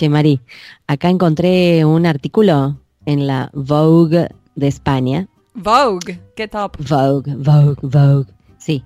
Che, 0.00 0.08
Mari, 0.08 0.40
acá 0.86 1.10
encontré 1.10 1.84
un 1.84 2.06
artículo 2.06 2.80
en 3.04 3.26
la 3.26 3.50
Vogue 3.52 4.30
de 4.54 4.66
España. 4.66 5.28
Vogue, 5.52 6.18
qué 6.34 6.48
top. 6.48 6.78
Vogue, 6.88 7.34
Vogue, 7.36 7.76
Vogue. 7.82 8.32
Sí, 8.56 8.82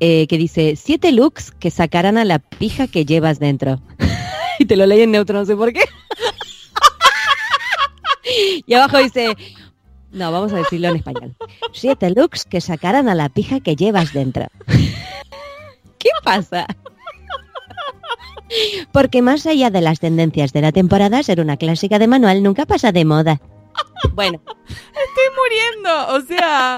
eh, 0.00 0.26
que 0.26 0.36
dice 0.36 0.74
siete 0.74 1.12
looks 1.12 1.52
que 1.52 1.70
sacarán 1.70 2.18
a 2.18 2.24
la 2.24 2.40
pija 2.40 2.88
que 2.88 3.04
llevas 3.04 3.38
dentro. 3.38 3.80
y 4.58 4.64
te 4.64 4.74
lo 4.74 4.86
leí 4.86 5.02
en 5.02 5.12
neutro, 5.12 5.38
no 5.38 5.46
sé 5.46 5.54
por 5.54 5.72
qué. 5.72 5.82
y 8.66 8.74
abajo 8.74 8.98
dice, 8.98 9.36
no, 10.10 10.32
vamos 10.32 10.52
a 10.52 10.56
decirlo 10.56 10.88
en 10.88 10.96
español. 10.96 11.36
Siete 11.74 12.10
looks 12.10 12.44
que 12.44 12.60
sacarán 12.60 13.08
a 13.08 13.14
la 13.14 13.28
pija 13.28 13.60
que 13.60 13.76
llevas 13.76 14.12
dentro. 14.12 14.48
¿Qué 15.98 16.10
pasa? 16.24 16.66
Porque 18.92 19.22
más 19.22 19.46
allá 19.46 19.70
de 19.70 19.80
las 19.80 20.00
tendencias 20.00 20.52
de 20.52 20.60
la 20.60 20.72
temporada, 20.72 21.22
ser 21.22 21.40
una 21.40 21.56
clásica 21.56 21.98
de 21.98 22.06
manual 22.06 22.42
nunca 22.42 22.66
pasa 22.66 22.92
de 22.92 23.04
moda. 23.04 23.40
Bueno, 24.14 24.40
Estoy 25.16 25.24
muriendo, 25.36 26.14
o 26.14 26.20
sea, 26.22 26.76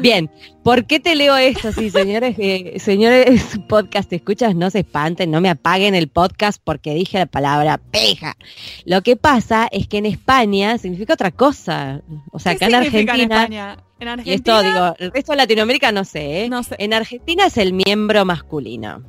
bien. 0.00 0.30
¿Por 0.62 0.86
qué 0.86 1.00
te 1.00 1.14
leo 1.14 1.36
esto? 1.36 1.72
Sí, 1.72 1.90
señores, 1.90 2.36
eh, 2.38 2.78
señores 2.78 3.58
podcast 3.68 4.12
escuchas, 4.12 4.54
no 4.54 4.70
se 4.70 4.80
espanten, 4.80 5.30
no 5.30 5.40
me 5.40 5.48
apaguen 5.48 5.94
el 5.94 6.08
podcast 6.08 6.60
porque 6.62 6.94
dije 6.94 7.18
la 7.18 7.26
palabra 7.26 7.78
peja. 7.78 8.36
Lo 8.84 9.02
que 9.02 9.16
pasa 9.16 9.68
es 9.70 9.88
que 9.88 9.98
en 9.98 10.06
España 10.06 10.78
significa 10.78 11.14
otra 11.14 11.30
cosa. 11.30 12.02
O 12.30 12.38
sea, 12.38 12.54
¿qué 12.56 12.66
acá 12.66 12.66
en 12.66 12.74
Argentina? 12.74 13.84
En 13.98 14.22
y 14.24 14.32
esto 14.32 14.62
digo, 14.62 14.94
el 14.98 15.10
resto 15.12 15.32
de 15.32 15.38
Latinoamérica 15.38 15.90
no 15.90 16.04
sé, 16.04 16.44
¿eh? 16.44 16.48
no 16.48 16.62
sé. 16.62 16.76
En 16.78 16.92
Argentina 16.92 17.46
es 17.46 17.56
el 17.56 17.72
miembro 17.72 18.24
masculino. 18.24 19.02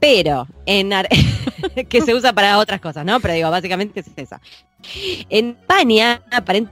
Pero 0.00 0.46
en 0.66 0.92
Ar- 0.92 1.08
que 1.88 2.00
se 2.02 2.14
usa 2.14 2.32
para 2.32 2.58
otras 2.58 2.80
cosas, 2.80 3.04
¿no? 3.04 3.20
Pero 3.20 3.34
digo, 3.34 3.50
básicamente 3.50 4.00
es 4.00 4.06
eso. 4.16 4.36
En 5.28 5.50
España, 5.50 6.22
aparent- 6.30 6.70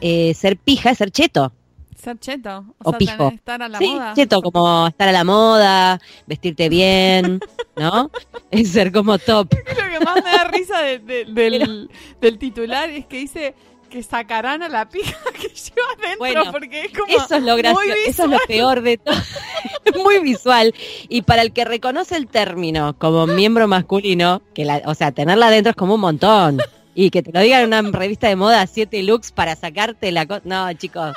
eh, 0.00 0.34
ser 0.34 0.56
pija 0.58 0.90
es 0.90 0.98
ser 0.98 1.10
cheto. 1.10 1.52
Ser 1.96 2.18
cheto, 2.20 2.58
O 2.84 2.90
o, 2.90 2.90
sea, 2.90 2.98
pijo. 2.98 3.28
estar 3.34 3.62
a 3.62 3.68
la 3.68 3.78
sí, 3.78 3.88
moda. 3.88 4.12
cheto, 4.14 4.42
como 4.42 4.86
estar 4.86 5.08
a 5.08 5.12
la 5.12 5.24
moda, 5.24 5.98
vestirte 6.26 6.68
bien, 6.68 7.40
¿no? 7.76 8.10
Es 8.50 8.70
ser 8.70 8.92
como 8.92 9.18
top. 9.18 9.52
Lo 9.54 9.98
que 9.98 10.04
más 10.04 10.16
me 10.22 10.30
da 10.30 10.44
risa 10.44 10.78
de- 10.82 10.98
de- 10.98 11.24
del, 11.24 11.90
del 12.20 12.38
titular 12.38 12.90
es 12.90 13.06
que 13.06 13.16
dice 13.16 13.54
que 13.86 14.02
sacarán 14.02 14.62
a 14.62 14.68
la 14.68 14.88
pija 14.88 15.16
que 15.32 15.48
lleva 15.48 15.88
adentro, 15.98 16.18
Bueno, 16.18 16.52
porque 16.52 16.82
es 16.82 16.92
como 16.92 17.06
Eso 17.06 17.36
es 17.36 17.42
lo 17.42 17.56
gracioso, 17.56 17.86
muy 17.86 17.98
eso 18.06 18.24
es 18.24 18.30
lo 18.30 18.38
peor 18.46 18.82
de 18.82 18.98
todo. 18.98 19.14
Es 19.84 19.96
muy 19.96 20.18
visual. 20.18 20.74
Y 21.08 21.22
para 21.22 21.42
el 21.42 21.52
que 21.52 21.64
reconoce 21.64 22.16
el 22.16 22.26
término 22.26 22.96
como 22.98 23.26
miembro 23.28 23.68
masculino, 23.68 24.42
que 24.52 24.64
la, 24.64 24.82
o 24.84 24.94
sea, 24.96 25.12
tenerla 25.12 25.46
adentro 25.46 25.70
es 25.70 25.76
como 25.76 25.94
un 25.94 26.00
montón. 26.00 26.58
Y 26.92 27.10
que 27.10 27.22
te 27.22 27.30
lo 27.30 27.40
digan 27.40 27.60
en 27.60 27.66
una 27.66 27.96
revista 27.96 28.26
de 28.26 28.34
moda, 28.34 28.66
siete 28.66 29.02
looks 29.04 29.30
para 29.30 29.54
sacarte 29.54 30.10
la 30.10 30.26
cosa. 30.26 30.40
No, 30.44 30.72
chicos, 30.72 31.14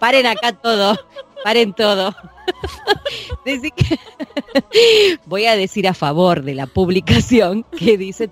paren 0.00 0.26
acá 0.26 0.52
todo. 0.52 0.98
Paren 1.44 1.72
todo. 1.74 2.14
Que- 3.44 3.98
Voy 5.26 5.46
a 5.46 5.56
decir 5.56 5.86
a 5.88 5.94
favor 5.94 6.42
de 6.42 6.54
la 6.54 6.66
publicación 6.66 7.62
que 7.64 7.96
dice 7.96 8.28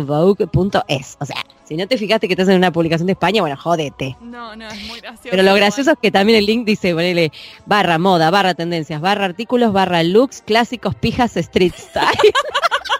www.vogue.es. 0.00 1.16
O 1.20 1.26
sea, 1.26 1.44
si 1.64 1.76
no 1.76 1.86
te 1.88 1.98
fijaste 1.98 2.26
que 2.28 2.34
estás 2.34 2.48
en 2.48 2.56
una 2.56 2.72
publicación 2.72 3.06
de 3.06 3.12
España, 3.14 3.40
bueno, 3.42 3.56
jódete. 3.56 4.16
No, 4.20 4.54
no, 4.56 4.68
es 4.68 4.80
muy 4.86 5.00
gracioso. 5.00 5.28
Pero 5.30 5.42
lo 5.42 5.54
gracioso 5.54 5.92
es 5.92 5.98
que 6.00 6.10
también 6.10 6.38
el 6.38 6.46
link 6.46 6.64
dice, 6.66 6.92
ponele, 6.94 7.32
barra 7.66 7.98
moda, 7.98 8.30
barra 8.30 8.54
tendencias, 8.54 9.00
barra 9.00 9.24
artículos, 9.24 9.72
barra 9.72 10.02
looks, 10.02 10.42
clásicos, 10.42 10.94
pijas, 10.94 11.36
street 11.36 11.74
style. 11.76 12.06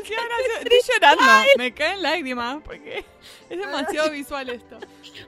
demasiado 0.00 0.22
gracioso. 0.28 0.60
Estoy 0.62 0.94
llorando, 0.94 1.24
me 1.58 1.72
caen 1.72 2.02
lágrimas 2.02 2.58
porque 2.64 3.04
es 3.48 3.58
demasiado 3.58 4.10
visual 4.10 4.48
esto. 4.48 4.78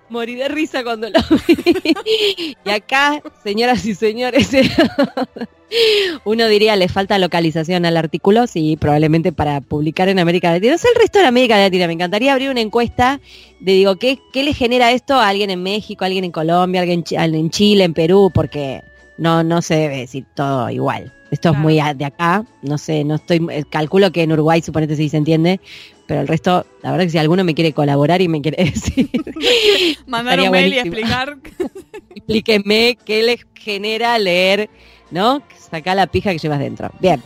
Morí 0.08 0.34
de 0.34 0.48
risa 0.48 0.82
cuando 0.84 1.08
lo 1.10 1.18
vi. 1.46 2.56
Y 2.64 2.70
acá, 2.70 3.22
señoras 3.42 3.84
y 3.84 3.94
señores, 3.94 4.50
uno 6.24 6.46
diría, 6.48 6.76
le 6.76 6.88
falta 6.88 7.18
localización 7.18 7.84
al 7.84 7.96
artículo, 7.96 8.46
sí, 8.46 8.76
probablemente 8.76 9.32
para 9.32 9.60
publicar 9.60 10.08
en 10.08 10.18
América 10.18 10.52
Latina. 10.52 10.72
No 10.72 10.78
sé 10.78 10.88
el 10.94 11.00
resto 11.00 11.18
de 11.18 11.26
América 11.26 11.56
Latina, 11.56 11.86
me 11.86 11.94
encantaría 11.94 12.32
abrir 12.32 12.50
una 12.50 12.60
encuesta 12.60 13.20
de, 13.60 13.72
digo, 13.72 13.96
¿qué, 13.96 14.18
qué 14.32 14.42
le 14.42 14.54
genera 14.54 14.92
esto 14.92 15.14
a 15.14 15.28
alguien 15.28 15.50
en 15.50 15.62
México, 15.62 16.04
a 16.04 16.06
alguien 16.06 16.24
en 16.24 16.32
Colombia, 16.32 16.80
a 16.80 16.82
alguien 16.82 17.04
en 17.16 17.50
Chile, 17.50 17.84
en 17.84 17.94
Perú? 17.94 18.30
Porque 18.32 18.82
no, 19.18 19.42
no 19.42 19.62
se 19.62 19.74
debe 19.74 19.98
decir 19.98 20.24
todo 20.34 20.70
igual. 20.70 21.12
Esto 21.32 21.52
es 21.52 21.58
muy 21.58 21.80
de 21.96 22.04
acá, 22.04 22.44
no 22.60 22.76
sé, 22.76 23.04
no 23.04 23.14
estoy, 23.14 23.46
eh, 23.50 23.64
calculo 23.68 24.12
que 24.12 24.22
en 24.22 24.32
Uruguay 24.32 24.60
suponete 24.60 24.96
si 24.96 25.08
se 25.08 25.16
entiende, 25.16 25.60
pero 26.06 26.20
el 26.20 26.28
resto, 26.28 26.66
la 26.82 26.90
verdad 26.90 27.06
que 27.06 27.10
si 27.10 27.16
alguno 27.16 27.42
me 27.42 27.54
quiere 27.54 27.72
colaborar 27.72 28.20
y 28.20 28.28
me 28.28 28.42
quiere 28.42 28.64
decir, 28.70 29.08
Mandar 30.06 30.40
un 30.40 30.50
mail 30.50 30.74
y 30.74 30.78
explicar. 30.80 31.38
explíquenme 32.14 32.98
qué 33.02 33.22
les 33.22 33.46
genera 33.54 34.18
leer, 34.18 34.68
¿no? 35.10 35.42
Saca 35.70 35.94
la 35.94 36.06
pija 36.06 36.32
que 36.32 36.38
llevas 36.38 36.58
dentro. 36.58 36.90
Bien, 37.00 37.22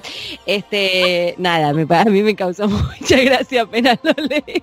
este, 0.47 1.35
nada, 1.39 1.73
me, 1.73 1.85
a 1.93 2.05
mí 2.05 2.23
me 2.23 2.37
causó 2.37 2.69
mucha 2.69 3.17
gracia 3.17 3.63
apenas 3.63 3.99
lo 4.05 4.13
leí. 4.25 4.63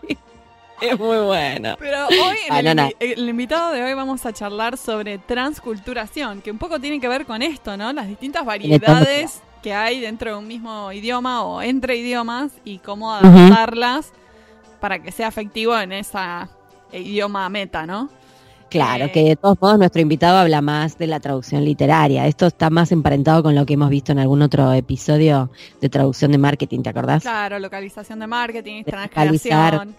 Es 0.92 1.00
muy 1.00 1.18
bueno. 1.20 1.76
Pero 1.80 2.08
hoy, 2.08 2.38
en 2.50 2.80
Ah, 2.80 2.90
el, 3.00 3.30
invitado 3.30 3.72
de 3.72 3.82
hoy 3.84 3.94
vamos 3.94 4.26
a 4.26 4.34
charlar 4.34 4.78
sobre 4.78 5.18
transculturación, 5.18 6.42
que 6.42 6.52
un 6.52 6.58
poco 6.58 6.80
tiene 6.80 7.00
que 7.00 7.08
ver 7.08 7.26
con 7.26 7.42
esto, 7.42 7.78
¿no? 7.78 7.94
Las 7.94 8.08
distintas 8.08 8.46
variedades 8.46 9.42
que 9.62 9.74
hay 9.74 10.02
dentro 10.02 10.32
de 10.32 10.38
un 10.38 10.48
mismo 10.48 10.92
idioma 10.92 11.44
o 11.44 11.62
entre 11.62 11.96
idiomas 11.96 12.52
y 12.66 12.80
cómo 12.80 13.14
adaptarlas 13.14 14.12
para 14.82 15.02
que 15.02 15.12
sea 15.12 15.30
efectivo 15.30 15.78
en 15.80 15.94
esa 15.94 16.50
idioma 16.92 17.48
meta, 17.48 17.86
¿no? 17.86 18.10
Claro, 18.70 19.06
Eh. 19.06 19.12
que 19.12 19.24
de 19.24 19.36
todos 19.36 19.62
modos 19.62 19.78
nuestro 19.78 20.02
invitado 20.02 20.38
habla 20.40 20.60
más 20.62 20.98
de 20.98 21.08
la 21.08 21.20
traducción 21.20 21.64
literaria. 21.64 22.26
Esto 22.28 22.48
está 22.48 22.70
más 22.70 22.92
emparentado 22.92 23.44
con 23.44 23.56
lo 23.56 23.66
que 23.66 23.76
hemos 23.76 23.90
visto 23.90 24.12
en 24.12 24.20
algún 24.20 24.42
otro 24.42 24.74
episodio 24.74 25.52
de 25.80 25.90
traducción 25.90 26.32
de 26.32 26.40
marketing, 26.40 26.82
¿te 26.82 26.90
acordás? 26.90 27.22
Claro, 27.22 27.60
localización 27.60 28.20
de 28.20 28.28
marketing, 28.28 28.84
De. 28.84 29.94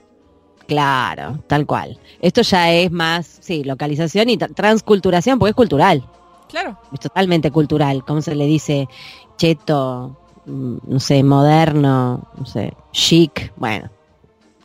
Claro, 0.67 1.39
tal 1.47 1.67
cual. 1.67 1.99
Esto 2.21 2.43
ya 2.43 2.71
es 2.73 2.91
más, 2.91 3.27
sí, 3.41 3.65
localización 3.65 4.29
y 4.31 4.39
tra- 4.39 4.55
transculturación, 4.55 5.39
porque 5.39 5.51
es 5.51 5.57
cultural. 5.57 6.09
Claro, 6.49 6.79
es 6.93 7.01
totalmente 7.01 7.51
cultural, 7.51 8.05
¿cómo 8.05 8.23
se 8.23 8.35
le 8.35 8.47
dice? 8.47 8.89
Cheto, 9.37 10.17
mm, 10.47 10.77
no 10.87 11.01
sé, 11.01 11.23
moderno, 11.25 12.29
no 12.37 12.47
sé, 12.47 12.75
chic, 12.93 13.53
bueno, 13.57 13.91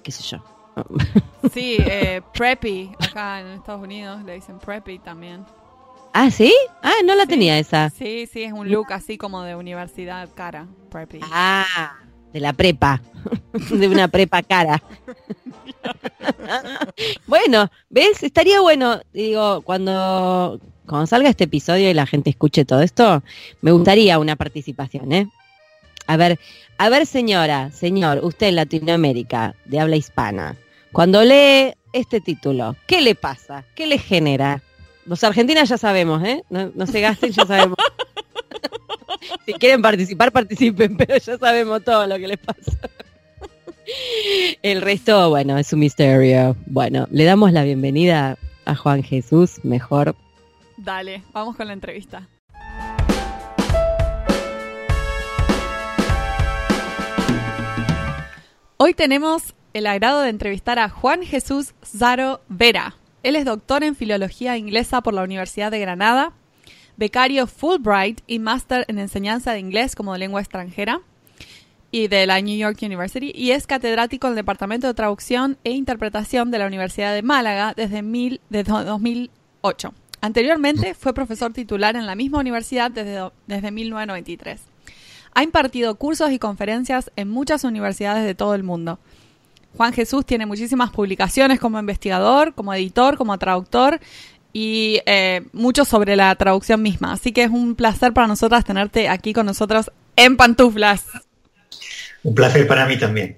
qué 0.04 0.12
sé 0.12 0.24
yo. 0.24 0.38
sí, 1.52 1.78
eh, 1.80 2.22
preppy, 2.34 2.92
acá 3.00 3.42
en 3.42 3.48
Estados 3.48 3.82
Unidos 3.82 4.24
le 4.24 4.36
dicen 4.36 4.60
preppy 4.60 5.00
también. 5.00 5.46
Ah, 6.14 6.32
¿sí? 6.32 6.54
Ah, 6.82 6.92
no 7.06 7.14
la 7.16 7.24
Sí. 7.24 7.30
tenía 7.30 7.60
esa. 7.60 7.90
Sí, 7.90 8.28
sí, 8.32 8.44
es 8.44 8.54
un 8.54 8.70
look 8.72 8.92
así 8.94 9.18
como 9.18 9.42
de 9.44 9.56
universidad 9.56 10.30
cara, 10.36 10.68
preppy. 10.90 11.20
Ah, 11.32 11.96
de 12.34 12.40
la 12.40 12.54
prepa, 12.54 13.02
de 13.72 13.88
una 13.88 14.08
prepa 14.08 14.44
cara. 14.44 14.82
bueno, 17.28 17.70
¿ves? 17.90 18.24
Estaría 18.24 18.62
bueno, 18.62 19.00
digo, 19.14 19.62
cuando, 19.62 20.60
cuando 20.86 21.08
salga 21.08 21.30
este 21.30 21.46
episodio 21.46 21.90
y 21.90 21.94
la 21.94 22.06
gente 22.06 22.30
escuche 22.30 22.66
todo 22.66 22.82
esto, 22.82 23.24
me 23.62 23.72
gustaría 23.72 24.20
una 24.20 24.36
participación, 24.36 25.12
¿eh? 25.12 25.28
A 26.08 26.18
ver, 26.18 26.40
a 26.78 26.90
ver, 26.90 27.06
señora, 27.06 27.72
señor, 27.72 28.22
usted 28.24 28.48
en 28.48 28.56
Latinoamérica, 28.56 29.56
de 29.66 29.80
habla 29.80 29.96
hispana, 29.96 30.58
cuando 30.92 31.24
lee 31.24 31.74
este 31.94 32.20
título, 32.20 32.76
¿qué 32.88 33.02
le 33.02 33.16
pasa? 33.16 33.64
¿Qué 33.76 33.86
le 33.86 34.00
genera? 34.00 34.64
Los 35.06 35.24
argentinas 35.24 35.70
ya 35.70 35.78
sabemos, 35.78 36.24
¿eh? 36.24 36.44
No, 36.50 36.72
no 36.74 36.88
se 36.88 37.02
gasten, 37.02 37.32
ya 37.32 37.46
sabemos. 37.46 37.78
si 39.46 39.54
quieren 39.54 39.82
participar, 39.82 40.32
participen, 40.32 40.98
pero 40.98 41.18
ya 41.18 41.38
sabemos 41.38 41.84
todo 41.84 42.08
lo 42.08 42.18
que 42.18 42.28
les 42.28 42.38
pasa. 42.38 42.78
El 44.62 44.82
resto, 44.82 45.30
bueno, 45.30 45.58
es 45.58 45.74
un 45.74 45.80
misterio. 45.80 46.56
Bueno, 46.68 47.08
le 47.12 47.24
damos 47.24 47.52
la 47.52 47.64
bienvenida 47.64 48.38
a 48.66 48.76
Juan 48.76 49.02
Jesús, 49.04 49.64
mejor. 49.64 50.16
Dale, 50.78 51.24
vamos 51.34 51.56
con 51.56 51.68
la 51.68 51.74
entrevista. 51.74 52.28
Hoy 58.78 58.94
tenemos 58.94 59.56
el 59.74 59.88
agrado 59.88 60.22
de 60.22 60.30
entrevistar 60.30 60.80
a 60.80 60.90
Juan 60.90 61.24
Jesús 61.24 61.74
Zaro 61.84 62.42
Vera. 62.48 62.96
Él 63.24 63.36
es 63.36 63.44
doctor 63.44 63.84
en 63.84 63.96
Filología 63.96 64.56
Inglesa 64.56 65.02
por 65.02 65.14
la 65.14 65.24
Universidad 65.24 65.72
de 65.72 65.80
Granada, 65.80 66.32
becario 67.00 67.48
Fulbright 67.48 68.20
y 68.28 68.40
máster 68.40 68.86
en 68.90 69.00
enseñanza 69.00 69.54
de 69.54 69.60
inglés 69.60 69.96
como 69.96 70.18
lengua 70.18 70.42
extranjera 70.42 71.00
y 71.92 72.10
de 72.10 72.28
la 72.28 72.40
New 72.42 72.58
York 72.58 72.78
University 72.82 73.32
y 73.34 73.52
es 73.52 73.66
catedrático 73.66 74.28
en 74.28 74.34
el 74.34 74.36
Departamento 74.36 74.86
de 74.86 74.94
Traducción 74.94 75.58
e 75.64 75.72
Interpretación 75.72 76.52
de 76.52 76.60
la 76.60 76.68
Universidad 76.68 77.14
de 77.14 77.24
Málaga 77.24 77.74
desde, 77.74 78.02
mil, 78.02 78.42
desde 78.50 78.74
2008. 78.84 79.94
Anteriormente 80.22 80.94
fue 80.94 81.14
profesor 81.14 81.54
titular 81.54 81.96
en 81.96 82.06
la 82.06 82.16
misma 82.16 82.40
universidad 82.40 82.92
desde, 82.92 83.32
desde 83.48 83.72
1993. 83.72 84.62
Ha 85.34 85.44
impartido 85.44 85.96
cursos 85.96 86.32
y 86.32 86.38
conferencias 86.38 87.12
en 87.16 87.30
muchas 87.30 87.64
universidades 87.64 88.26
de 88.26 88.36
todo 88.36 88.56
el 88.56 88.64
mundo. 88.64 89.00
Juan 89.78 89.94
Jesús 89.94 90.26
tiene 90.26 90.46
muchísimas 90.46 90.90
publicaciones 90.90 91.60
como 91.60 91.80
investigador, 91.80 92.54
como 92.56 92.74
editor, 92.74 93.18
como 93.18 93.38
traductor 93.38 94.02
y 94.54 95.02
eh, 95.06 95.42
mucho 95.54 95.86
sobre 95.86 96.16
la 96.16 96.34
traducción 96.36 96.82
misma. 96.82 97.14
Así 97.14 97.32
que 97.32 97.44
es 97.44 97.50
un 97.50 97.76
placer 97.76 98.14
para 98.14 98.28
nosotras 98.28 98.66
tenerte 98.66 99.10
aquí 99.10 99.34
con 99.34 99.46
nosotros 99.46 99.92
en 100.16 100.38
pantuflas. 100.38 101.06
Un 102.24 102.36
placer 102.36 102.68
para 102.68 102.86
mí 102.86 102.98
también. 102.98 103.38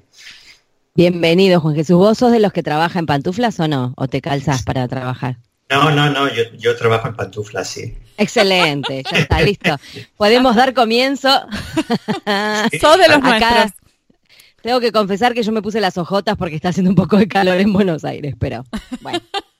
Bienvenido, 0.93 1.61
Juan 1.61 1.75
Jesús. 1.75 1.95
¿Vos 1.97 2.17
sos 2.17 2.31
de 2.31 2.39
los 2.39 2.51
que 2.51 2.63
trabaja 2.63 2.99
en 2.99 3.05
pantuflas 3.05 3.59
o 3.59 3.67
no? 3.67 3.93
¿O 3.95 4.07
te 4.07 4.21
calzas 4.21 4.63
para 4.63 4.87
trabajar? 4.87 5.37
No, 5.69 5.89
no, 5.89 6.09
no, 6.09 6.27
yo, 6.57 6.75
trabajo 6.75 7.07
en 7.07 7.15
pantuflas, 7.15 7.69
sí. 7.69 7.95
Excelente, 8.17 9.03
ya 9.09 9.19
está, 9.19 9.41
listo. 9.43 9.77
Podemos 10.17 10.55
dar 10.55 10.73
comienzo. 10.73 11.29
Sos 11.29 12.97
de 12.97 13.07
los 13.07 13.21
nuestros. 13.21 13.71
Tengo 14.61 14.79
que 14.79 14.91
confesar 14.91 15.33
que 15.33 15.43
yo 15.43 15.51
me 15.51 15.61
puse 15.61 15.79
las 15.79 15.97
ojotas 15.97 16.35
porque 16.35 16.55
está 16.55 16.69
haciendo 16.69 16.89
un 16.89 16.95
poco 16.95 17.17
de 17.17 17.27
calor 17.27 17.57
en 17.57 17.71
Buenos 17.71 18.03
Aires, 18.03 18.35
pero 18.37 18.63
bueno. 19.01 19.19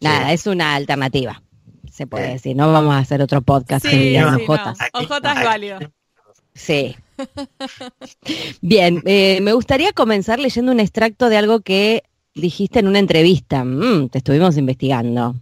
Nada, 0.00 0.32
es 0.32 0.46
una 0.46 0.74
alternativa, 0.74 1.42
se 1.90 2.06
puede 2.06 2.32
decir. 2.32 2.56
No 2.56 2.72
vamos 2.72 2.94
a 2.94 2.98
hacer 2.98 3.22
otro 3.22 3.42
podcast 3.42 3.86
sí, 3.86 3.90
que 3.90 4.24
ojotas. 4.24 4.78
Ojotas 4.92 5.38
es 5.38 5.44
válido. 5.44 5.78
Sí. 6.54 6.96
Bien, 8.60 9.02
eh, 9.04 9.40
me 9.42 9.52
gustaría 9.52 9.92
comenzar 9.92 10.38
leyendo 10.38 10.72
un 10.72 10.80
extracto 10.80 11.28
de 11.28 11.36
algo 11.36 11.60
que 11.60 12.02
dijiste 12.34 12.80
en 12.80 12.88
una 12.88 12.98
entrevista. 12.98 13.64
Mm, 13.64 14.08
te 14.08 14.18
estuvimos 14.18 14.56
investigando. 14.56 15.34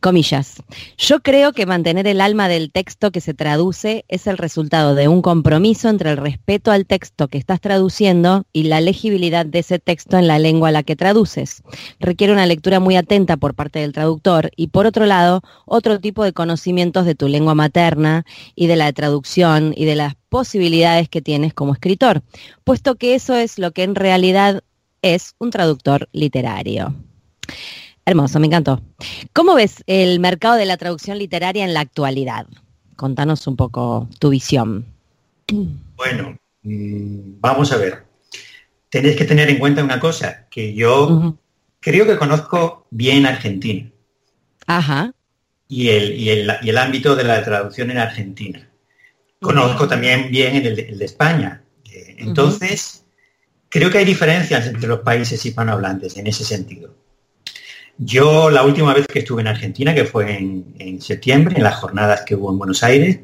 Comillas. 0.00 0.62
Yo 0.96 1.20
creo 1.20 1.52
que 1.52 1.66
mantener 1.66 2.06
el 2.06 2.20
alma 2.20 2.46
del 2.46 2.70
texto 2.70 3.10
que 3.10 3.20
se 3.20 3.34
traduce 3.34 4.04
es 4.06 4.28
el 4.28 4.38
resultado 4.38 4.94
de 4.94 5.08
un 5.08 5.22
compromiso 5.22 5.88
entre 5.88 6.10
el 6.10 6.16
respeto 6.16 6.70
al 6.70 6.86
texto 6.86 7.26
que 7.26 7.36
estás 7.36 7.60
traduciendo 7.60 8.46
y 8.52 8.64
la 8.64 8.80
legibilidad 8.80 9.44
de 9.44 9.58
ese 9.58 9.80
texto 9.80 10.16
en 10.16 10.28
la 10.28 10.38
lengua 10.38 10.68
a 10.68 10.72
la 10.72 10.84
que 10.84 10.94
traduces. 10.94 11.64
Requiere 11.98 12.32
una 12.32 12.46
lectura 12.46 12.78
muy 12.78 12.94
atenta 12.94 13.36
por 13.36 13.54
parte 13.54 13.80
del 13.80 13.92
traductor 13.92 14.52
y 14.54 14.68
por 14.68 14.86
otro 14.86 15.04
lado, 15.04 15.42
otro 15.66 15.98
tipo 15.98 16.22
de 16.22 16.32
conocimientos 16.32 17.04
de 17.04 17.16
tu 17.16 17.26
lengua 17.26 17.56
materna 17.56 18.24
y 18.54 18.68
de 18.68 18.76
la 18.76 18.92
traducción 18.92 19.74
y 19.76 19.84
de 19.84 19.96
las 19.96 20.14
posibilidades 20.28 21.08
que 21.08 21.22
tienes 21.22 21.54
como 21.54 21.72
escritor, 21.72 22.22
puesto 22.62 22.94
que 22.94 23.16
eso 23.16 23.34
es 23.34 23.58
lo 23.58 23.72
que 23.72 23.82
en 23.82 23.96
realidad 23.96 24.62
es 25.02 25.34
un 25.38 25.50
traductor 25.50 26.08
literario. 26.12 26.94
Hermoso, 28.08 28.40
me 28.40 28.46
encantó. 28.46 28.80
¿Cómo 29.34 29.54
ves 29.54 29.84
el 29.86 30.18
mercado 30.18 30.54
de 30.54 30.64
la 30.64 30.78
traducción 30.78 31.18
literaria 31.18 31.66
en 31.66 31.74
la 31.74 31.80
actualidad? 31.80 32.46
Contanos 32.96 33.46
un 33.46 33.54
poco 33.54 34.08
tu 34.18 34.30
visión. 34.30 34.86
Bueno, 35.94 36.38
mm, 36.62 37.38
vamos 37.38 37.70
a 37.70 37.76
ver. 37.76 38.04
Tenéis 38.88 39.14
que 39.14 39.26
tener 39.26 39.50
en 39.50 39.58
cuenta 39.58 39.84
una 39.84 40.00
cosa, 40.00 40.46
que 40.48 40.72
yo 40.72 41.36
creo 41.80 42.06
que 42.06 42.16
conozco 42.16 42.86
bien 42.90 43.26
Argentina. 43.26 43.90
Ajá. 44.66 45.12
Y 45.68 45.88
el, 45.90 46.18
y 46.18 46.30
el, 46.30 46.78
ámbito 46.78 47.14
de 47.14 47.24
la 47.24 47.44
traducción 47.44 47.90
en 47.90 47.98
Argentina. 47.98 48.70
Conozco 49.38 49.86
también 49.86 50.30
bien 50.30 50.56
el, 50.56 50.96
de 50.96 51.04
España. 51.04 51.62
Eh, 51.84 52.16
entonces, 52.20 53.04
creo 53.68 53.90
que 53.90 53.98
hay 53.98 54.06
diferencias 54.06 54.66
entre 54.66 54.88
los 54.88 55.00
países 55.00 55.44
hispanohablantes 55.44 56.16
en 56.16 56.26
ese 56.26 56.46
sentido. 56.46 56.94
Yo 57.98 58.48
la 58.48 58.62
última 58.62 58.94
vez 58.94 59.08
que 59.08 59.18
estuve 59.18 59.40
en 59.40 59.48
Argentina, 59.48 59.92
que 59.92 60.04
fue 60.04 60.36
en, 60.36 61.02
septiembre, 61.02 61.56
en 61.56 61.64
las 61.64 61.74
jornadas 61.76 62.22
que 62.24 62.36
hubo 62.36 62.52
en 62.52 62.58
Buenos 62.58 62.84
Aires, 62.84 63.18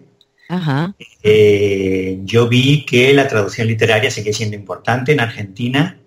eh, 1.23 2.19
yo 2.25 2.49
vi 2.49 2.85
que 2.85 3.15
la 3.15 3.29
traducción 3.29 3.69
literaria 3.69 4.11
sigue 4.11 4.33
siendo 4.33 4.57
importante 4.57 5.13
en 5.13 5.21
Argentina, 5.21 6.01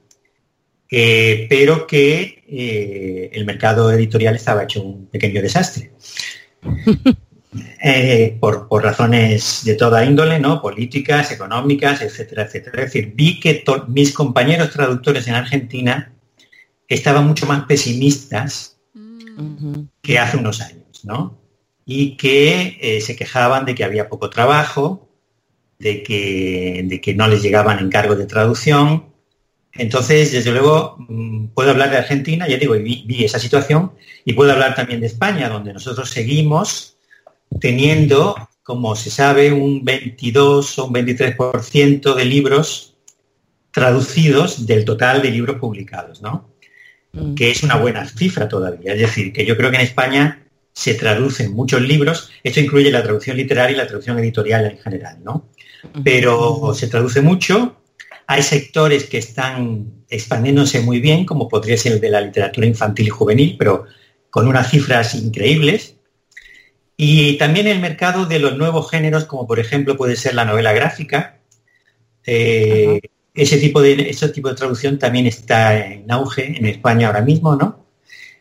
eh, 0.91 1.47
pero 1.49 1.87
que 1.87 2.43
eh, 2.49 3.29
el 3.31 3.45
mercado 3.45 3.89
editorial 3.89 4.35
estaba 4.35 4.63
hecho 4.63 4.83
un 4.83 5.07
pequeño 5.07 5.41
desastre. 5.41 5.91
por, 8.41 8.67
por, 8.67 8.83
razones 8.83 9.61
de 9.63 9.75
toda 9.75 10.03
índole, 10.03 10.39
¿no? 10.39 10.61
políticas, 10.61 11.31
económicas, 11.31 12.01
etcétera, 12.01 12.43
etcétera. 12.43 12.83
Es 12.83 12.93
decir, 12.93 13.13
vi 13.15 13.39
que 13.39 13.63
mis 13.87 14.13
compañeros 14.13 14.71
traductores 14.71 15.25
en 15.27 15.35
Argentina 15.35 16.11
estaban 16.88 17.28
mucho 17.28 17.45
más 17.45 17.66
pesimistas 17.66 18.78
que 20.01 20.18
hace 20.18 20.38
unos 20.38 20.62
años, 20.62 21.04
¿no? 21.04 21.38
Y 21.86 22.18
que 22.18 22.78
eh, 22.81 23.01
se 23.01 23.16
quejaban 23.16 23.66
de 23.66 23.75
que 23.75 23.84
había 23.84 24.10
poco 24.10 24.30
trabajo, 24.30 25.07
de 25.80 26.01
que, 26.04 26.84
de 26.86 27.01
que 27.01 27.13
no 27.13 27.28
les 27.28 27.44
llegaban 27.44 27.80
encargos 27.80 28.18
de 28.18 28.25
traducción. 28.25 29.06
Entonces, 29.74 30.31
desde 30.31 30.51
luego, 30.51 30.95
mm, 31.07 31.48
puedo 31.48 31.69
hablar 31.69 31.92
de 31.92 31.98
Argentina, 31.98 32.48
ya 32.48 32.57
digo, 32.57 32.74
vi, 32.74 33.04
vi 33.06 33.24
esa 33.24 33.39
situación, 33.39 33.92
y 34.25 34.34
puedo 34.34 34.51
hablar 34.51 34.74
también 34.75 35.01
de 35.01 35.07
España, 35.07 35.50
donde 35.50 35.74
nosotros 35.74 36.10
seguimos 36.10 36.98
teniendo, 37.62 38.36
como 38.63 38.95
se 38.95 39.12
sabe, 39.12 39.51
un 39.51 39.86
22 39.86 40.80
o 40.80 40.86
un 40.86 40.94
23% 40.94 42.16
de 42.16 42.25
libros 42.25 42.95
traducidos 43.72 44.66
del 44.66 44.84
total 44.84 45.22
de 45.22 45.30
libros 45.30 45.57
publicados, 45.57 46.22
¿no? 46.22 46.50
Mm. 47.13 47.36
que 47.36 47.51
es 47.51 47.63
una 47.63 47.77
buena 47.77 48.07
cifra 48.07 48.48
todavía. 48.48 48.94
Es 48.94 49.00
decir, 49.00 49.33
que 49.33 49.45
yo 49.45 49.57
creo 49.57 49.69
que 49.69 49.77
en 49.77 49.83
España 49.83 50.44
se 50.74 50.94
traducen 50.94 51.54
muchos 51.54 51.81
libros, 51.81 52.30
esto 52.44 52.59
incluye 52.59 52.92
la 52.92 53.01
traducción 53.01 53.38
literaria 53.38 53.74
y 53.74 53.77
la 53.77 53.88
traducción 53.88 54.19
editorial 54.19 54.65
en 54.65 54.77
general, 54.77 55.18
¿no? 55.24 55.50
Pero 56.04 56.74
se 56.75 56.88
traduce 56.88 57.21
mucho, 57.21 57.77
hay 58.27 58.44
sectores 58.44 59.06
que 59.06 59.18
están 59.18 60.04
expandiéndose 60.09 60.81
muy 60.81 61.00
bien, 61.00 61.25
como 61.25 61.48
podría 61.48 61.77
ser 61.77 61.94
el 61.94 62.01
de 62.01 62.09
la 62.09 62.21
literatura 62.21 62.68
infantil 62.68 63.07
y 63.07 63.10
juvenil, 63.10 63.56
pero 63.57 63.86
con 64.30 64.48
unas 64.48 64.69
cifras 64.69 65.15
increíbles. 65.15 65.95
Y 66.95 67.38
también 67.38 67.68
el 67.68 67.80
mercado 67.80 68.25
de 68.25 68.39
los 68.39 68.57
nuevos 68.57 68.89
géneros, 68.92 69.25
como 69.25 69.48
por 69.48 69.60
ejemplo 69.60 69.98
puede 69.98 70.15
ser 70.15 70.36
la 70.36 70.45
novela 70.45 70.74
gráfica, 70.74 71.39
eh, 72.25 73.00
ese 73.38 73.57
tipo 73.57 73.81
de, 73.81 74.10
ese 74.10 74.30
tipo 74.30 74.50
de 74.50 74.56
traducción 74.56 74.98
también 74.98 75.28
está 75.28 75.78
en 75.86 76.12
auge 76.12 76.57
en 76.57 76.66
España 76.66 77.07
ahora 77.07 77.22
mismo, 77.22 77.56
¿no? 77.56 77.86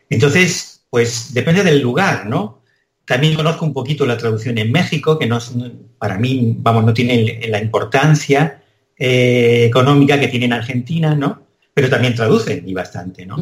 Entonces, 0.09 0.81
pues 0.89 1.33
depende 1.33 1.63
del 1.63 1.81
lugar, 1.81 2.25
¿no? 2.25 2.63
También 3.05 3.35
conozco 3.35 3.63
un 3.63 3.73
poquito 3.73 4.05
la 4.05 4.17
traducción 4.17 4.57
en 4.57 4.71
México, 4.71 5.19
que 5.19 5.27
no, 5.27 5.39
para 5.99 6.17
mí, 6.17 6.55
vamos, 6.57 6.83
no 6.83 6.93
tiene 6.93 7.39
la 7.47 7.61
importancia 7.61 8.63
eh, 8.97 9.65
económica 9.65 10.19
que 10.19 10.27
tiene 10.27 10.45
en 10.45 10.53
Argentina, 10.53 11.13
¿no? 11.13 11.43
Pero 11.73 11.89
también 11.89 12.15
traducen 12.15 12.67
y 12.67 12.73
bastante, 12.73 13.25
¿no? 13.25 13.37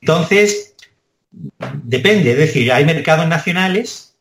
Entonces, 0.00 0.76
depende, 1.82 2.30
es 2.30 2.38
decir, 2.38 2.70
hay 2.72 2.84
mercados 2.84 3.26
nacionales 3.26 4.14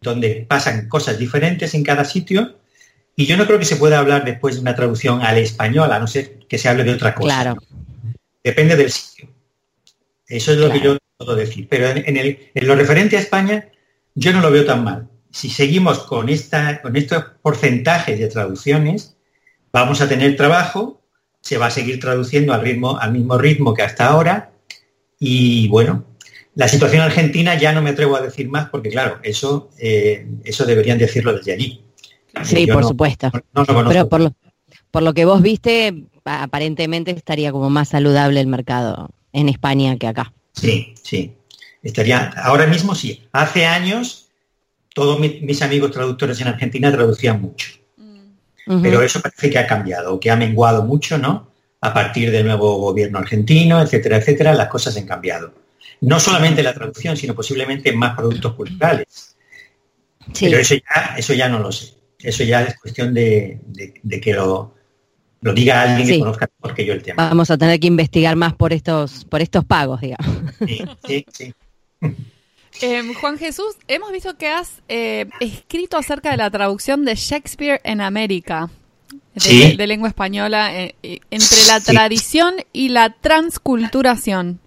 donde 0.00 0.46
pasan 0.48 0.88
cosas 0.88 1.18
diferentes 1.18 1.74
en 1.74 1.84
cada 1.84 2.04
sitio 2.04 2.56
y 3.16 3.24
yo 3.24 3.38
no 3.38 3.46
creo 3.46 3.58
que 3.58 3.64
se 3.64 3.76
pueda 3.76 3.98
hablar 3.98 4.26
después 4.26 4.56
de 4.56 4.60
una 4.60 4.76
traducción 4.76 5.22
al 5.22 5.38
español, 5.38 5.90
a 5.90 5.98
no 5.98 6.06
ser 6.06 6.40
que 6.46 6.58
se 6.58 6.68
hable 6.68 6.84
de 6.84 6.92
otra 6.92 7.14
cosa. 7.14 7.26
Claro. 7.26 7.56
Depende 8.44 8.76
del 8.76 8.92
sitio. 8.92 9.30
Eso 10.28 10.52
es 10.52 10.58
lo 10.58 10.70
que 10.70 10.80
yo 10.80 10.98
puedo 11.16 11.34
decir. 11.34 11.66
Pero 11.70 11.88
en, 11.88 12.38
lo 12.54 12.74
referente 12.74 13.16
a 13.16 13.20
España, 13.20 13.68
yo 14.14 14.32
no 14.34 14.42
lo 14.42 14.50
veo 14.50 14.66
tan 14.66 14.84
mal. 14.84 15.08
Si 15.30 15.48
seguimos 15.48 16.00
con, 16.00 16.28
esta, 16.28 16.82
con 16.82 16.94
estos 16.94 17.24
porcentajes 17.40 18.18
de 18.18 18.28
traducciones, 18.28 19.16
vamos 19.72 20.02
a 20.02 20.08
tener 20.08 20.36
trabajo, 20.36 21.02
se 21.40 21.56
va 21.56 21.66
a 21.66 21.70
seguir 21.70 21.98
traduciendo 21.98 22.52
al, 22.52 22.60
ritmo, 22.60 22.98
al 22.98 23.12
mismo 23.12 23.38
ritmo 23.38 23.72
que 23.72 23.82
hasta 23.82 24.08
ahora. 24.08 24.52
Y 25.18 25.68
bueno, 25.68 26.04
la 26.54 26.68
situación 26.68 27.00
argentina 27.00 27.54
ya 27.54 27.72
no 27.72 27.80
me 27.80 27.90
atrevo 27.90 28.16
a 28.16 28.20
decir 28.20 28.50
más 28.50 28.68
porque, 28.68 28.90
claro, 28.90 29.20
eso, 29.22 29.70
eh, 29.78 30.26
eso 30.44 30.66
deberían 30.66 30.98
decirlo 30.98 31.32
desde 31.32 31.54
allí. 31.54 31.85
Sí, 32.44 32.66
por 32.66 32.84
supuesto. 32.84 33.30
Pero 33.52 34.08
por 34.08 34.20
lo, 34.20 34.34
por 34.90 35.02
lo 35.02 35.14
que 35.14 35.24
vos 35.24 35.42
viste, 35.42 36.04
aparentemente 36.24 37.10
estaría 37.10 37.52
como 37.52 37.70
más 37.70 37.88
saludable 37.88 38.40
el 38.40 38.46
mercado 38.46 39.10
en 39.32 39.48
España 39.48 39.96
que 39.96 40.06
acá. 40.06 40.32
Sí, 40.52 40.94
sí. 41.02 41.34
Estaría, 41.82 42.32
ahora 42.42 42.66
mismo 42.66 42.94
sí. 42.94 43.28
Hace 43.32 43.66
años, 43.66 44.28
todos 44.94 45.20
mis 45.20 45.62
amigos 45.62 45.90
traductores 45.90 46.40
en 46.40 46.48
Argentina 46.48 46.90
traducían 46.90 47.40
mucho. 47.40 47.68
Pero 48.82 49.00
eso 49.00 49.20
parece 49.20 49.48
que 49.48 49.58
ha 49.58 49.66
cambiado, 49.66 50.18
que 50.18 50.28
ha 50.28 50.34
menguado 50.34 50.82
mucho, 50.82 51.18
¿no? 51.18 51.52
A 51.80 51.94
partir 51.94 52.32
del 52.32 52.46
nuevo 52.46 52.78
gobierno 52.78 53.20
argentino, 53.20 53.80
etcétera, 53.80 54.16
etcétera, 54.16 54.54
las 54.54 54.66
cosas 54.68 54.96
han 54.96 55.06
cambiado. 55.06 55.54
No 56.00 56.18
solamente 56.18 56.64
la 56.64 56.74
traducción, 56.74 57.16
sino 57.16 57.32
posiblemente 57.32 57.92
más 57.92 58.16
productos 58.16 58.54
culturales. 58.54 59.36
Pero 60.40 60.58
eso 60.58 60.74
ya, 60.74 61.14
eso 61.16 61.32
ya 61.32 61.48
no 61.48 61.60
lo 61.60 61.70
sé 61.70 61.95
eso 62.22 62.44
ya 62.44 62.62
es 62.62 62.78
cuestión 62.78 63.12
de, 63.14 63.60
que 64.22 64.32
lo, 64.32 64.74
lo, 65.40 65.52
diga 65.52 65.82
alguien 65.82 66.08
que 66.08 66.18
conozca 66.18 66.50
mejor 66.60 66.76
que 66.76 66.86
yo 66.86 66.92
el 66.92 67.02
tema. 67.02 67.28
Vamos 67.28 67.50
a 67.50 67.58
tener 67.58 67.78
que 67.78 67.86
investigar 67.86 68.36
más 68.36 68.54
por 68.54 68.72
estos, 68.72 69.24
por 69.24 69.42
estos 69.42 69.64
pagos, 69.64 70.00
digamos. 70.00 70.34
Sí, 70.66 70.84
sí, 71.06 71.26
sí. 71.32 71.54
Em, 72.82 73.14
Juan 73.14 73.38
Jesús, 73.38 73.74
hemos 73.88 74.12
visto 74.12 74.36
que 74.36 74.48
has 74.48 74.82
eh, 74.88 75.26
escrito 75.40 75.96
acerca 75.96 76.30
de 76.30 76.36
la 76.36 76.50
traducción 76.50 77.04
de 77.04 77.14
Shakespeare 77.14 77.80
en 77.84 78.00
América, 78.00 78.68
de, 79.34 79.40
Sí. 79.40 79.76
de 79.76 79.86
lengua 79.86 80.08
española, 80.08 80.78
eh, 80.78 80.94
eh, 81.02 81.20
entre 81.30 81.58
la 81.68 81.80
tradición 81.80 82.54
y 82.72 82.90
la 82.90 83.10
transculturación. 83.14 84.60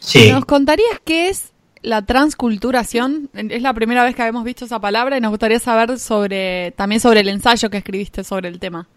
Sí. 0.00 0.30
¿Nos 0.30 0.44
contarías 0.44 1.00
qué 1.04 1.28
es 1.28 1.53
la 1.84 2.02
transculturación? 2.02 3.30
Es 3.34 3.62
la 3.62 3.74
primera 3.74 4.02
vez 4.02 4.16
que 4.16 4.22
habíamos 4.22 4.44
visto 4.44 4.64
esa 4.64 4.80
palabra 4.80 5.16
y 5.16 5.20
nos 5.20 5.30
gustaría 5.30 5.58
saber 5.58 5.98
sobre 5.98 6.72
también 6.72 7.00
sobre 7.00 7.20
el 7.20 7.28
ensayo 7.28 7.70
que 7.70 7.76
escribiste 7.76 8.24
sobre 8.24 8.48
el 8.48 8.58
tema. 8.58 8.88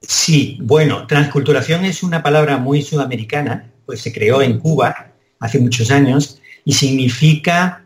Sí, 0.00 0.58
bueno, 0.60 1.06
transculturación 1.06 1.84
es 1.84 2.02
una 2.02 2.22
palabra 2.22 2.58
muy 2.58 2.82
sudamericana, 2.82 3.70
pues 3.86 4.00
se 4.00 4.12
creó 4.12 4.42
en 4.42 4.58
Cuba 4.58 5.12
hace 5.40 5.58
muchos 5.58 5.90
años 5.90 6.40
y 6.64 6.72
significa 6.72 7.84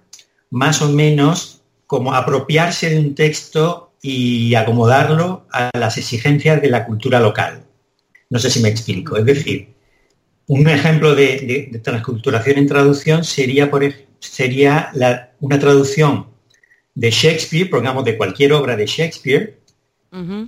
más 0.51 0.81
o 0.83 0.89
menos 0.89 1.63
como 1.87 2.15
apropiarse 2.15 2.91
de 2.91 2.99
un 2.99 3.15
texto 3.15 3.93
y 4.01 4.55
acomodarlo 4.55 5.47
a 5.53 5.71
las 5.77 5.99
exigencias 5.99 6.63
de 6.63 6.71
la 6.71 6.87
cultura 6.87 7.21
local. 7.21 7.65
No 8.31 8.39
sé 8.39 8.51
si 8.51 8.61
me 8.61 8.69
explico. 8.69 9.17
Es 9.17 9.25
decir, 9.25 9.75
un 10.49 10.69
ejemplo 10.69 11.15
de, 11.15 11.39
de- 11.39 11.69
de 11.71 11.79
transculturación 11.79 12.59
en 12.59 12.67
traducción 12.67 13.23
sería, 13.25 13.71
por, 13.71 13.85
sería 14.19 14.91
la- 14.95 15.31
una 15.41 15.59
traducción 15.59 16.27
de 16.95 17.11
Shakespeare, 17.11 17.71
pongamos 17.71 18.05
de 18.05 18.17
cualquier 18.17 18.53
obra 18.53 18.75
de 18.77 18.87
Shakespeare, 18.87 19.57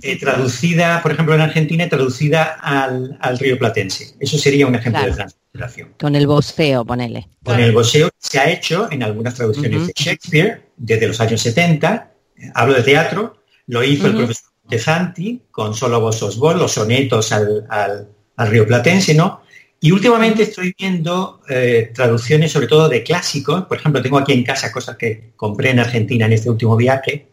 eh, 0.01 0.19
traducida, 0.19 1.01
por 1.03 1.11
ejemplo, 1.11 1.35
en 1.35 1.41
Argentina, 1.41 1.87
traducida 1.87 2.43
al, 2.61 3.15
al 3.21 3.37
río 3.37 3.57
platense. 3.59 4.15
Eso 4.19 4.37
sería 4.39 4.65
un 4.67 4.73
ejemplo 4.75 4.99
Claro. 5.01 5.11
de 5.11 5.15
transculturación. 5.17 5.89
Con 5.99 6.15
el 6.15 6.25
voceo, 6.27 6.83
ponele. 6.83 7.29
Con 7.43 7.59
el 7.59 7.71
goseo 7.71 8.09
se 8.17 8.39
ha 8.39 8.49
hecho 8.51 8.87
en 8.91 9.03
algunas 9.03 9.35
traducciones 9.35 9.85
de 9.87 9.93
Shakespeare 9.95 10.63
desde 10.77 11.07
los 11.07 11.21
años 11.21 11.41
70. 11.41 12.11
eh, 12.37 12.51
Hablo 12.55 12.73
de 12.73 12.81
teatro. 12.83 13.37
Lo 13.67 13.83
hizo 13.83 14.07
el 14.07 14.15
profesor 14.15 14.49
Montezanti 14.63 15.43
con 15.51 15.75
Solo 15.75 16.01
vos 16.01 16.17
sos 16.17 16.37
vos, 16.37 16.55
los 16.55 16.71
sonetos 16.71 17.31
al, 17.31 17.65
al- 17.69 18.07
al 18.37 18.47
río 18.49 18.65
platense, 18.65 19.13
¿no? 19.13 19.40
Y 19.83 19.91
últimamente 19.91 20.43
estoy 20.43 20.75
viendo 20.77 21.41
eh, 21.49 21.91
traducciones 21.93 22.51
sobre 22.51 22.67
todo 22.67 22.87
de 22.87 23.01
clásicos. 23.03 23.63
Por 23.65 23.77
ejemplo, 23.77 24.01
tengo 24.01 24.19
aquí 24.19 24.31
en 24.33 24.43
casa 24.43 24.71
cosas 24.71 24.95
que 24.95 25.31
compré 25.35 25.71
en 25.71 25.79
Argentina 25.79 26.27
en 26.27 26.33
este 26.33 26.49
último 26.51 26.75
viaje. 26.77 27.27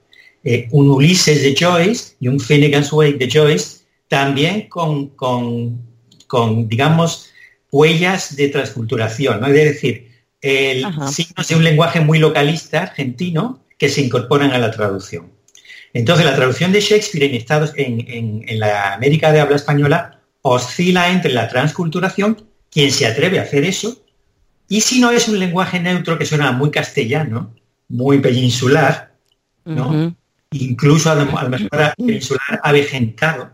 eh, 0.44 0.66
un 0.70 0.88
Ulises 0.90 1.42
de 1.42 1.54
Joyce 1.58 2.14
y 2.20 2.28
un 2.28 2.38
Finnegan's 2.40 2.92
Wake 2.92 3.18
de 3.18 3.28
Joyce, 3.30 3.80
también 4.08 4.68
con, 4.68 5.08
con- 5.10 5.82
con, 6.26 6.68
digamos, 6.68 7.30
huellas 7.72 8.34
de 8.36 8.48
transculturación, 8.48 9.40
¿no? 9.40 9.46
Es 9.48 9.54
decir, 9.54 10.08
el, 10.40 10.84
signos 11.12 11.48
de 11.48 11.56
un 11.56 11.64
lenguaje 11.64 12.00
muy 12.00 12.18
localista 12.18 12.82
argentino 12.82 13.64
que 13.78 13.88
se 13.88 14.00
incorporan 14.00 14.52
a 14.52 14.58
la 14.58 14.70
traducción. 14.70 15.32
Entonces, 15.92 16.24
la 16.24 16.36
traducción 16.36 16.70
de 16.72 16.80
Shakespeare 16.80 17.24
en, 17.28 17.34
Estados, 17.34 17.72
en, 17.76 18.00
en- 18.08 18.44
en 18.46 18.58
la 18.60 18.94
América 18.94 19.32
de 19.32 19.40
habla 19.40 19.56
española 19.56 20.17
oscila 20.48 21.10
entre 21.10 21.32
la 21.32 21.48
transculturación, 21.48 22.46
quien 22.70 22.90
se 22.92 23.06
atreve 23.06 23.38
a 23.38 23.42
hacer 23.42 23.64
eso, 23.64 24.02
y 24.68 24.80
si 24.82 25.00
no 25.00 25.10
es 25.10 25.28
un 25.28 25.38
lenguaje 25.38 25.80
neutro 25.80 26.18
que 26.18 26.26
suena 26.26 26.52
muy 26.52 26.70
castellano, 26.70 27.54
muy 27.88 28.18
peninsular, 28.20 29.14
¿no? 29.64 30.14
Incluso 30.50 31.10
a 31.10 31.14
lo, 31.14 31.26
mejor 31.26 31.82
a 31.82 31.94
peninsular 31.94 32.60
avejentado, 32.62 33.50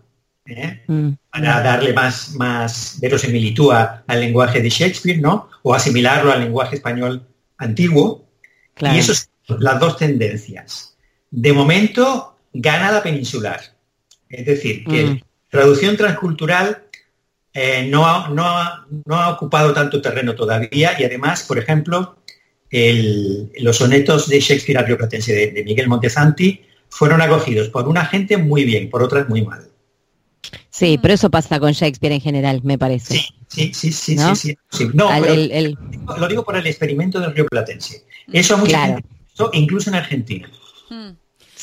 ¿eh? 0.46 0.82
Mm. 0.86 1.10
para 1.30 1.60
darle 1.62 1.92
más, 1.92 2.34
más 2.34 2.98
verosimilitud 3.00 3.72
a- 3.72 4.04
al 4.06 4.20
lenguaje 4.20 4.60
de 4.60 4.68
Shakespeare, 4.70 5.20
¿no? 5.20 5.48
O 5.62 5.74
asimilarlo 5.74 6.32
al 6.32 6.40
lenguaje 6.40 6.76
español 6.76 7.26
antiguo. 7.58 8.28
Claro. 8.74 8.96
Y 8.96 8.98
eso 9.00 9.14
son 9.14 9.62
las 9.62 9.78
dos 9.80 9.96
tendencias. 9.96 10.96
De 11.30 11.52
momento, 11.52 12.36
gana 12.52 12.90
la 12.92 13.02
peninsular. 13.02 13.60
Es 14.28 14.46
decir, 14.46 14.84
que 14.84 15.04
Mm. 15.06 15.20
traducción 15.48 15.96
transcultural 15.96 16.83
eh, 17.54 17.86
no, 17.88 18.04
ha, 18.06 18.28
no, 18.28 18.44
ha, 18.44 18.86
no 19.06 19.14
ha 19.16 19.30
ocupado 19.30 19.72
tanto 19.72 20.02
terreno 20.02 20.34
todavía 20.34 20.96
y 20.98 21.04
además, 21.04 21.44
por 21.44 21.58
ejemplo, 21.58 22.16
el- 22.70 23.50
los 23.60 23.76
sonetos 23.76 24.28
de 24.28 24.40
Shakespeare 24.40 24.78
al 24.78 24.86
Río 24.86 24.98
Platense 24.98 25.32
de, 25.32 25.50
de 25.52 25.64
Miguel 25.64 25.88
Montezanti 25.88 26.60
fueron 26.88 27.20
acogidos 27.22 27.68
por 27.68 27.88
una 27.88 28.04
gente 28.06 28.36
muy 28.36 28.64
bien, 28.64 28.90
por 28.90 29.02
otras 29.02 29.28
muy 29.28 29.42
mal. 29.42 29.68
Sí, 30.70 30.98
pero 31.00 31.14
eso 31.14 31.30
pasa 31.30 31.58
con 31.60 31.72
Shakespeare 31.72 32.12
en 32.14 32.20
general, 32.20 32.60
me 32.64 32.76
parece. 32.78 33.14
Sí, 33.14 33.26
sí, 33.48 33.72
sí, 33.74 33.92
sí, 33.92 34.16
¿No? 34.16 34.34
sí, 34.34 34.48
sí, 34.70 34.86
sí. 34.86 34.88
No, 34.92 35.08
Al- 35.08 35.22
pero 35.22 35.34
el- 35.34 35.50
el- 35.52 35.78
lo 36.18 36.28
digo 36.28 36.44
por 36.44 36.56
el 36.56 36.66
experimento 36.66 37.20
del 37.20 37.32
Río 37.34 37.46
Platense. 37.46 38.04
Eso 38.32 38.58
mucha 38.58 38.70
Claro. 38.70 38.94
gente 38.94 39.58
incluso 39.58 39.90
en 39.90 39.96
Argentina. 39.96 40.50
Mm. 40.90 41.10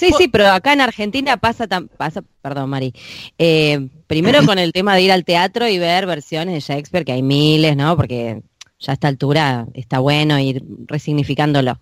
Sí, 0.01 0.12
sí, 0.17 0.27
pero 0.29 0.48
acá 0.48 0.74
en 0.74 0.81
Argentina 0.81 1.38
pasa, 1.38 1.67
tan, 1.67 1.88
pasa 1.88 2.24
perdón, 2.41 2.72
Mari, 2.72 2.91
eh, 3.38 3.88
primero 4.08 4.43
con 4.48 4.58
el 4.58 4.74
tema 4.74 4.96
de 4.96 5.03
ir 5.03 5.12
al 5.12 5.24
teatro 5.24 5.67
y 5.67 5.77
ver 5.77 6.08
versiones 6.08 6.55
de 6.55 6.60
Shakespeare, 6.60 7.05
que 7.05 7.12
hay 7.12 7.22
miles, 7.22 7.77
¿no? 7.77 7.96
Porque 7.96 8.41
ya 8.79 8.93
a 8.93 8.96
esta 8.96 9.08
altura 9.08 9.67
está 9.75 10.00
bueno 10.00 10.39
ir 10.39 10.63
resignificándolo. 10.88 11.77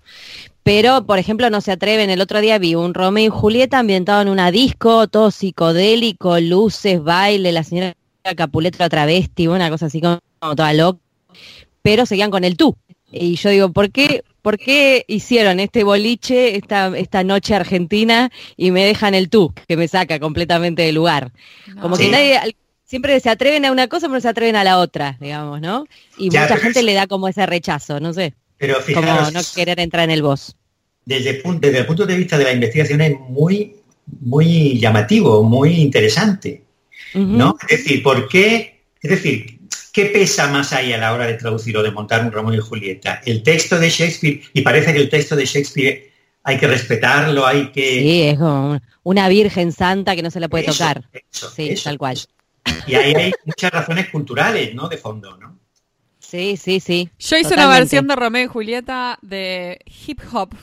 Pero, 0.63 1.05
por 1.05 1.17
ejemplo, 1.17 1.49
no 1.49 1.61
se 1.61 1.71
atreven. 1.71 2.09
El 2.09 2.19
otro 2.19 2.41
día 2.41 2.59
vi 2.59 2.75
un 2.75 2.93
Romeo 2.93 3.27
y 3.27 3.29
Julieta 3.29 3.79
ambientado 3.79 4.21
en 4.21 4.27
una 4.27 4.51
disco, 4.51 5.07
todo 5.07 5.31
psicodélico, 5.31 6.41
luces, 6.41 7.01
baile, 7.01 7.53
la 7.53 7.63
señora 7.63 7.95
Capuleto 8.35 8.79
la 8.79 8.89
travesti, 8.89 9.47
una 9.47 9.69
cosa 9.69 9.85
así 9.85 10.01
como, 10.01 10.19
como 10.39 10.57
toda 10.57 10.73
loca. 10.73 10.99
Pero 11.81 12.05
seguían 12.05 12.31
con 12.31 12.43
el 12.43 12.57
tú. 12.57 12.75
Y 13.13 13.37
yo 13.37 13.49
digo, 13.49 13.71
¿por 13.71 13.91
qué, 13.91 14.25
¿por 14.41 14.57
qué 14.57 15.05
hicieron 15.07 15.59
este 15.59 15.83
boliche, 15.83 16.55
esta, 16.55 16.95
esta 16.97 17.23
noche 17.23 17.55
argentina, 17.55 18.31
y 18.57 18.71
me 18.71 18.85
dejan 18.85 19.13
el 19.15 19.29
tú, 19.29 19.53
que 19.67 19.77
me 19.77 19.87
saca 19.87 20.19
completamente 20.19 20.81
del 20.83 20.95
lugar? 20.95 21.31
No. 21.67 21.81
Como 21.81 21.95
Sí. 21.95 22.05
que 22.05 22.11
nadie, 22.11 22.55
siempre 22.85 23.19
se 23.19 23.29
atreven 23.29 23.65
a 23.65 23.71
una 23.71 23.87
cosa, 23.87 24.07
pero 24.07 24.15
no 24.15 24.21
se 24.21 24.27
atreven 24.29 24.55
a 24.55 24.63
la 24.63 24.79
otra, 24.79 25.17
digamos, 25.19 25.61
¿no? 25.61 25.85
Y 26.17 26.29
Ya, 26.29 26.43
mucha 26.43 26.57
gente 26.57 26.79
es- 26.79 26.85
le 26.85 26.93
da 26.93 27.07
como 27.07 27.27
ese 27.27 27.45
rechazo, 27.45 27.99
no 27.99 28.13
sé, 28.13 28.33
Pero 28.57 28.75
como 28.75 28.85
fijaros, 28.85 29.33
no 29.33 29.41
querer 29.55 29.79
entrar 29.79 30.03
en 30.05 30.11
el 30.11 30.21
voz. 30.23 30.55
desde, 31.05 31.29
el 31.31 31.41
punto 31.41 32.05
de 32.05 32.17
vista 32.17 32.37
de 32.37 32.43
la 32.43 32.53
investigación 32.53 33.01
es 33.01 33.19
muy, 33.29 33.75
muy 34.21 34.79
llamativo, 34.79 35.43
muy 35.43 35.73
interesante. 35.81 36.63
Es 37.13 37.77
decir, 37.79 38.03
¿por 38.03 38.27
qué? 38.27 38.81
Es 39.01 39.09
decir, 39.11 39.58
¿qué 39.91 40.05
pesa 40.05 40.47
más 40.47 40.73
ahí 40.73 40.93
a 40.93 40.97
la 40.97 41.13
hora 41.13 41.25
de 41.27 41.33
traducir 41.35 41.75
o 41.77 41.83
de 41.83 41.91
montar 41.91 42.23
un 42.25 42.31
Romeo 42.31 42.55
y 42.55 42.59
Julieta? 42.59 43.21
El 43.25 43.43
texto 43.43 43.77
de 43.79 43.89
Shakespeare, 43.89 44.41
y 44.53 44.61
parece 44.61 44.93
que 44.93 44.99
el 44.99 45.09
texto 45.09 45.35
de 45.35 45.45
Shakespeare 45.45 46.11
hay 46.43 46.57
que 46.57 46.67
respetarlo, 46.67 47.45
hay 47.45 47.71
que... 47.71 47.99
Sí, 48.01 48.21
es 48.23 48.37
como 48.39 48.71
un- 48.71 48.81
una 49.03 49.27
virgen 49.27 49.71
santa 49.71 50.15
que 50.15 50.21
no 50.23 50.31
se 50.31 50.39
la 50.39 50.47
puede 50.47 50.65
Eso, 50.65 50.73
tocar. 50.73 51.09
eso, 51.31 51.49
Sí, 51.51 51.69
eso. 51.69 51.83
tal 51.89 51.97
cual. 51.97 52.17
Y 52.87 52.95
ahí 52.95 53.13
hay 53.15 53.31
muchas 53.45 53.71
razones 53.71 54.09
culturales, 54.09 54.73
¿no? 54.73 54.87
De 54.87 54.97
fondo, 54.97 55.37
¿no? 55.37 55.57
Sí, 56.19 56.57
sí, 56.57 56.79
sí. 56.79 57.09
Yo 57.19 57.37
hice 57.37 57.53
una 57.55 57.67
versión 57.67 58.07
de 58.07 58.15
Romeo 58.15 58.43
y 58.45 58.47
Julieta 58.47 59.17
de 59.21 59.79
hip 60.07 60.21
hop. 60.31 60.53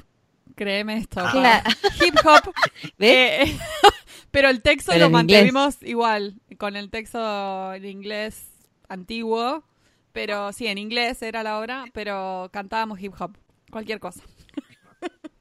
Créeme 0.54 0.98
esto. 0.98 1.20
Ah. 1.20 1.30
Claro. 1.32 1.70
Hip 2.04 2.14
hop. 2.24 2.52
Eh, 2.98 3.56
pero 4.30 4.48
el 4.48 4.62
texto 4.62 4.92
Pero 4.92 5.08
lo 5.08 5.20
inglés. 5.20 5.42
mantuvimos 5.52 5.76
igual, 5.82 6.34
con 6.58 6.76
el 6.76 6.88
texto 6.90 7.74
en 7.74 7.84
inglés 7.84 8.44
antiguo. 8.88 9.64
Pero 10.12 10.52
sí, 10.52 10.66
en 10.66 10.78
inglés 10.78 11.20
era 11.22 11.42
la 11.42 11.58
obra, 11.58 11.84
pero 11.92 12.48
cantábamos 12.52 13.00
hip 13.00 13.12
hop. 13.18 13.36
Cualquier 13.70 14.00
cosa. 14.00 14.22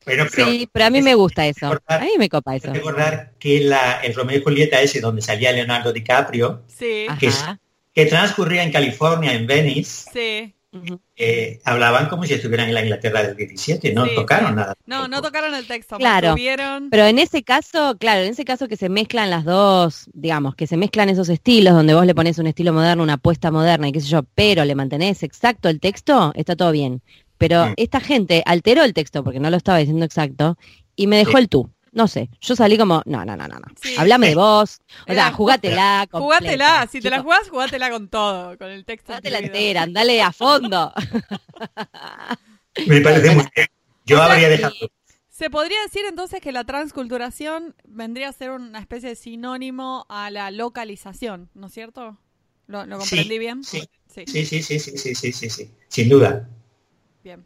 Pero, 0.03 0.25
pero 0.29 0.45
Sí, 0.51 0.69
pero 0.71 0.85
a 0.85 0.89
mí 0.89 0.99
es- 0.99 1.03
me 1.03 1.15
gusta 1.15 1.47
eso. 1.47 1.69
recordar- 1.71 2.01
A 2.01 2.05
mí 2.05 2.11
me 2.19 2.29
copa 2.29 2.51
hay 2.51 2.57
eso. 2.57 2.67
que 2.71 2.73
recordar 2.77 3.31
que 3.39 3.61
la, 3.61 4.01
el 4.03 4.13
Romeo 4.13 4.37
y 4.37 4.43
Julieta 4.43 4.79
ese 4.81 4.99
donde 5.01 5.21
salía 5.21 5.51
Leonardo 5.51 5.91
DiCaprio, 5.93 6.63
Sí, 6.67 7.07
que 7.19 7.31
que 7.93 8.05
transcurría 8.07 8.61
en 8.63 8.71
California, 8.73 9.33
en 9.33 9.47
Venice, 9.47 10.09
sí. 10.11 10.54
Eh, 11.17 11.61
hablaban 11.63 12.09
como 12.09 12.23
si 12.25 12.33
estuvieran 12.33 12.67
en 12.67 12.73
la 12.73 12.81
Inglaterra 12.83 13.23
del 13.23 13.35
17, 13.37 13.93
no 13.93 14.05
Sí, 14.05 14.15
tocaron 14.15 14.49
sí. 14.49 14.55
nada. 14.55 14.73
No, 14.85 15.07
no 15.07 15.21
tocaron 15.21 15.53
el 15.55 15.65
texto. 15.67 15.97
Claro. 15.97 16.29
mantuvieron- 16.29 16.89
Pero 16.89 17.05
en 17.05 17.19
ese 17.19 17.43
caso, 17.43 17.95
claro, 17.97 18.21
en 18.21 18.31
ese 18.31 18.43
caso 18.45 18.67
que 18.67 18.75
se 18.77 18.89
mezclan 18.89 19.29
las 19.29 19.45
dos, 19.45 20.09
digamos, 20.13 20.55
que 20.55 20.67
se 20.67 20.77
mezclan 20.77 21.09
esos 21.09 21.29
estilos, 21.29 21.73
donde 21.73 21.93
vos 21.93 22.05
le 22.05 22.13
pones 22.15 22.37
un 22.39 22.47
estilo 22.47 22.73
moderno, 22.73 23.03
una 23.03 23.13
apuesta 23.13 23.51
moderna 23.51 23.87
y 23.87 23.91
qué 23.91 24.01
sé 24.01 24.07
yo, 24.07 24.23
pero 24.35 24.65
le 24.65 24.75
mantenés 24.75 25.23
exacto 25.23 25.69
el 25.69 25.79
texto, 25.79 26.31
está 26.35 26.55
todo 26.55 26.71
bien. 26.71 27.01
Pero 27.37 27.67
Mm. 27.67 27.73
esta 27.77 27.99
gente 27.99 28.43
alteró 28.45 28.83
el 28.83 28.93
texto 28.93 29.23
porque 29.23 29.39
no 29.39 29.49
lo 29.49 29.57
estaba 29.57 29.77
diciendo 29.79 30.05
exacto 30.05 30.57
y 30.95 31.07
me 31.07 31.17
dejó 31.17 31.31
Sí. 31.31 31.37
el 31.39 31.49
tú 31.49 31.69
no 31.95 32.09
sé, 32.09 32.29
yo 32.41 32.57
salí 32.57 32.77
como, 32.77 33.01
no, 33.05 33.23
no, 33.23 33.37
no, 33.37 33.47
no, 33.47 33.57
no. 33.57 33.67
Sí. 33.81 33.95
Hablame 33.97 34.27
de 34.27 34.33
eh, 34.33 34.35
vos, 34.35 34.81
o 35.07 35.13
sea, 35.13 35.31
jugátela. 35.31 36.05
Completa, 36.11 36.19
jugátela, 36.19 36.87
si 36.91 36.99
te 36.99 37.09
la 37.09 37.21
jugás, 37.21 37.49
jugátela 37.49 37.89
con 37.89 38.09
todo, 38.09 38.57
con 38.57 38.69
el 38.69 38.83
texto. 38.83 39.13
Jugátela 39.13 39.39
entera, 39.39 39.83
andale 39.83 40.21
a 40.21 40.33
fondo. 40.33 40.91
Me 42.85 42.99
parece 42.99 43.33
muy 43.33 43.45
bien. 43.55 43.67
Yo 44.05 44.17
o 44.17 44.25
sea, 44.25 44.33
habría 44.33 44.49
dejado. 44.49 44.75
Se 45.29 45.49
podría 45.49 45.81
decir 45.83 46.03
entonces 46.05 46.41
que 46.41 46.51
la 46.51 46.65
transculturación 46.65 47.75
vendría 47.85 48.27
a 48.27 48.33
ser 48.33 48.51
una 48.51 48.79
especie 48.79 49.07
de 49.09 49.15
sinónimo 49.15 50.05
a 50.09 50.29
la 50.31 50.51
localización, 50.51 51.49
¿no 51.53 51.67
es 51.67 51.73
cierto? 51.73 52.19
¿Lo, 52.67 52.85
comprendí 52.89 53.39
bien? 53.39 53.63
Sí. 53.63 53.87
Sí. 54.07 54.25
sí, 54.27 54.45
sí, 54.45 54.61
sí, 54.61 54.79
sí, 54.79 55.15
sí, 55.15 55.31
sí, 55.31 55.49
sí, 55.49 55.71
sin 55.87 56.09
duda. 56.09 56.49
Bien, 57.23 57.45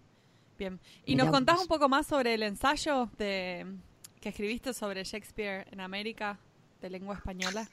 bien. 0.58 0.80
¿Y 1.06 1.16
nos 1.16 1.30
contás 1.30 1.60
un 1.62 1.68
poco 1.68 1.88
más 1.88 2.08
sobre 2.08 2.34
el 2.34 2.42
ensayo 2.42 3.12
de, 3.20 3.66
que 4.22 4.30
escribiste 4.30 4.74
sobre 4.74 5.04
Shakespeare 5.04 5.66
en 5.72 5.82
América 5.82 6.40
de 6.82 6.90
lengua 6.90 7.16
española? 7.16 7.70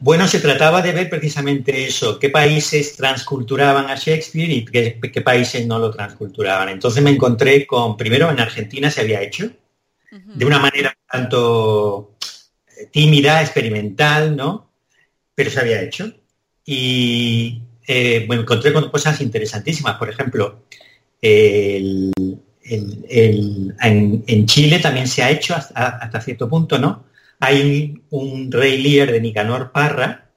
Bueno, 0.00 0.28
se 0.28 0.38
trataba 0.38 0.82
de 0.82 0.92
ver 0.92 1.10
precisamente 1.10 1.86
eso, 1.86 2.18
qué 2.18 2.30
países 2.30 2.96
transculturaban 2.96 3.90
a 3.90 3.96
Shakespeare 3.96 4.50
y 4.50 4.64
qué, 4.64 5.20
países 5.20 5.66
no 5.66 5.78
lo 5.78 5.90
transculturaban. 5.90 6.68
Entonces 6.68 7.02
me 7.02 7.10
encontré 7.10 7.66
con, 7.66 7.96
primero 7.96 8.30
en 8.30 8.38
Argentina 8.38 8.90
se 8.90 9.00
había 9.00 9.20
hecho, 9.22 9.50
de 10.10 10.44
una 10.44 10.58
manera 10.58 10.96
tanto 11.10 12.16
eh, 12.76 12.86
tímida, 12.86 13.42
experimental, 13.42 14.36
¿no? 14.36 14.72
Pero 15.34 15.50
se 15.50 15.60
había 15.60 15.82
hecho. 15.82 16.12
Y 16.64 17.62
eh, 17.86 18.26
me 18.28 18.36
encontré 18.36 18.72
con 18.72 18.90
cosas 18.90 19.20
interesantísimas. 19.20 19.96
Por 19.98 20.08
ejemplo, 20.08 20.64
en, 22.70 24.46
Chile 24.46 24.78
también 24.78 25.08
se 25.08 25.22
ha 25.22 25.30
hecho 25.30 25.54
hasta, 25.54 25.88
hasta 25.88 26.20
cierto 26.20 26.48
punto, 26.48 26.78
¿no? 26.78 27.04
Hay 27.40 28.02
un 28.10 28.50
rey 28.52 28.80
líder 28.82 29.12
de 29.12 29.20
Nicanor 29.20 29.72
Parra, 29.72 30.30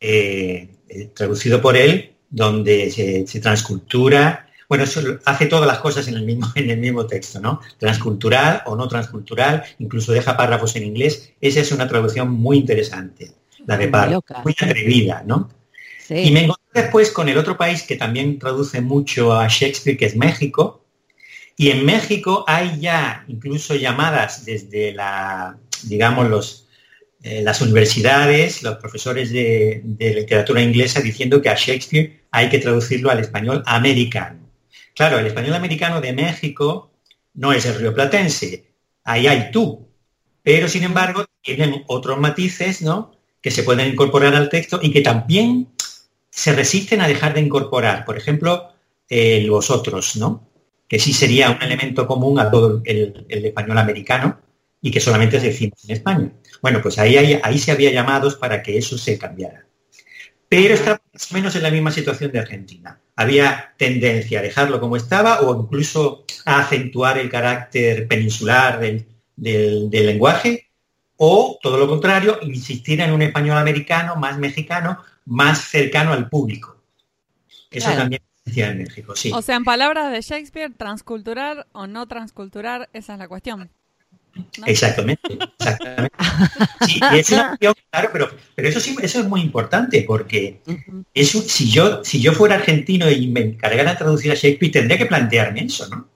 eh, 0.00 0.68
eh, 0.88 1.10
traducido 1.14 1.60
por 1.60 1.76
él, 1.76 2.12
donde 2.28 2.90
se, 2.90 3.40
transcultura, 3.40 4.48
bueno, 4.68 4.84
eso 4.84 5.18
hace 5.26 5.46
todas 5.46 5.66
las 5.66 5.78
cosas 5.78 6.08
en 6.08 6.14
el 6.14 6.24
mismo, 6.24 6.50
en 6.54 6.70
el 6.70 6.78
mismo 6.78 7.06
texto, 7.06 7.40
¿no? 7.40 7.60
Transcultural 7.78 8.62
o 8.66 8.74
no 8.74 8.88
transcultural, 8.88 9.62
incluso 9.78 10.12
deja 10.12 10.36
párrafos 10.36 10.74
en 10.76 10.84
inglés. 10.84 11.32
Esa 11.40 11.60
es 11.60 11.72
una 11.72 11.86
traducción 11.86 12.30
muy 12.30 12.56
interesante, 12.56 13.32
la 13.66 13.76
de 13.76 13.88
Parra, 13.88 14.20
muy 14.44 14.56
atrevida, 14.58 15.22
¿no? 15.26 15.50
Y 16.08 16.30
me 16.30 16.44
encontré 16.44 16.82
después 16.82 17.10
con 17.10 17.28
el 17.28 17.38
otro 17.38 17.56
país 17.56 17.82
que 17.82 17.96
también 17.96 18.38
traduce 18.38 18.80
mucho 18.80 19.32
a 19.32 19.48
Shakespeare, 19.48 19.96
que 19.96 20.06
es 20.06 20.16
México. 20.16 20.81
Y 21.62 21.70
en 21.70 21.86
México 21.86 22.44
hay 22.48 22.80
ya 22.80 23.24
incluso 23.28 23.76
llamadas 23.76 24.44
desde 24.44 24.92
la 24.92 25.56
digamos, 25.84 26.28
los, 26.28 26.66
eh, 27.22 27.40
las 27.44 27.60
universidades, 27.60 28.64
los 28.64 28.78
profesores 28.78 29.30
de, 29.30 29.80
literatura 29.84 30.60
inglesa 30.60 31.00
diciendo 31.00 31.40
que 31.40 31.50
a 31.50 31.54
Shakespeare 31.54 32.24
hay 32.32 32.48
que 32.48 32.58
traducirlo 32.58 33.12
al 33.12 33.20
español 33.20 33.62
americano. 33.64 34.40
Claro, 34.96 35.20
el 35.20 35.26
español 35.28 35.54
americano 35.54 36.00
de 36.00 36.12
México 36.12 36.90
no 37.34 37.52
es 37.52 37.64
el 37.64 37.76
río 37.76 37.94
platense, 37.94 38.64
ahí 39.04 39.28
hay 39.28 39.52
tú, 39.52 39.86
pero 40.42 40.66
sin 40.66 40.82
embargo 40.82 41.26
tienen 41.42 41.84
otros 41.86 42.18
matices, 42.18 42.82
¿no? 42.82 43.12
Que 43.40 43.52
se 43.52 43.62
pueden 43.62 43.92
incorporar 43.92 44.34
al 44.34 44.48
texto 44.48 44.80
y 44.82 44.90
que 44.90 45.02
también 45.02 45.68
se 46.28 46.54
resisten 46.54 47.00
a 47.02 47.06
dejar 47.06 47.34
de 47.34 47.40
incorporar. 47.40 48.04
Por 48.04 48.18
ejemplo, 48.18 48.72
el 49.08 49.48
vosotros, 49.48 50.16
¿no? 50.16 50.51
Que 50.92 50.98
sí 50.98 51.14
sería 51.14 51.50
un 51.50 51.62
elemento 51.62 52.06
común 52.06 52.38
a 52.38 52.50
todo 52.50 52.82
el 52.84 53.26
español 53.26 53.78
americano, 53.78 54.42
y 54.82 54.90
que 54.90 55.00
solamente 55.00 55.40
se 55.40 55.46
decimos 55.46 55.78
en 55.84 55.92
España. 55.92 56.32
Bueno, 56.60 56.82
pues 56.82 56.98
ahí, 56.98 57.16
ahí 57.16 57.58
se 57.58 57.70
había 57.70 57.92
llamados 57.92 58.34
para 58.34 58.62
que 58.62 58.76
eso 58.76 58.98
se 58.98 59.16
cambiara. 59.16 59.64
Pero 60.48 60.74
está 60.74 61.00
más 61.12 61.30
o 61.30 61.34
menos 61.34 61.56
en 61.56 61.62
la 61.62 61.70
misma 61.70 61.92
situación 61.92 62.32
de 62.32 62.40
Argentina. 62.40 63.00
Había 63.16 63.72
tendencia 63.78 64.40
a 64.40 64.42
dejarlo 64.42 64.80
como 64.80 64.96
estaba 64.96 65.40
o 65.40 65.62
incluso 65.62 66.26
a 66.44 66.60
acentuar 66.60 67.16
el 67.16 67.30
carácter 67.30 68.08
peninsular 68.08 68.80
del, 68.80 69.06
lenguaje 69.36 70.68
o 71.16 71.58
todo 71.62 71.78
lo 71.78 71.88
contrario, 71.88 72.40
insistir 72.42 73.00
en 73.00 73.12
un 73.12 73.22
español 73.22 73.56
americano 73.56 74.16
más 74.16 74.36
mexicano, 74.38 74.98
más 75.26 75.68
cercano 75.68 76.12
al 76.12 76.28
público. 76.28 76.82
Eso 77.70 77.90
también 77.92 78.20
decía 78.44 78.70
en 78.70 78.78
México, 78.78 79.14
sí. 79.16 79.30
O 79.32 79.42
sea, 79.42 79.56
en 79.56 79.64
palabras 79.64 80.12
de 80.12 80.20
Shakespeare, 80.20 80.72
transcultural 80.76 81.66
o 81.72 81.86
no 81.86 82.06
transcultural, 82.06 82.88
esa 82.92 83.14
es 83.14 83.18
la 83.18 83.28
cuestión. 83.28 83.70
Exactamente, 84.66 85.38
exactamente. 85.58 86.16
Sí, 86.86 87.00
claro, 87.00 88.08
pero, 88.12 88.30
pero 88.54 88.68
eso 88.68 88.80
sí, 88.80 88.96
eso 89.02 89.20
es 89.20 89.28
muy 89.28 89.42
importante 89.42 90.04
porque 90.06 90.62
eso, 91.12 91.42
si 91.42 91.70
yo, 91.70 92.02
si 92.02 92.20
yo 92.20 92.32
fuera 92.32 92.54
argentino 92.54 93.10
y 93.10 93.26
me 93.26 93.40
encargara 93.40 93.92
de 93.92 93.98
traducir 93.98 94.32
a 94.32 94.34
Shakespeare, 94.34 94.72
tendría 94.72 94.98
que 94.98 95.06
plantearme 95.06 95.64
eso, 95.64 95.86
¿no? 95.88 96.08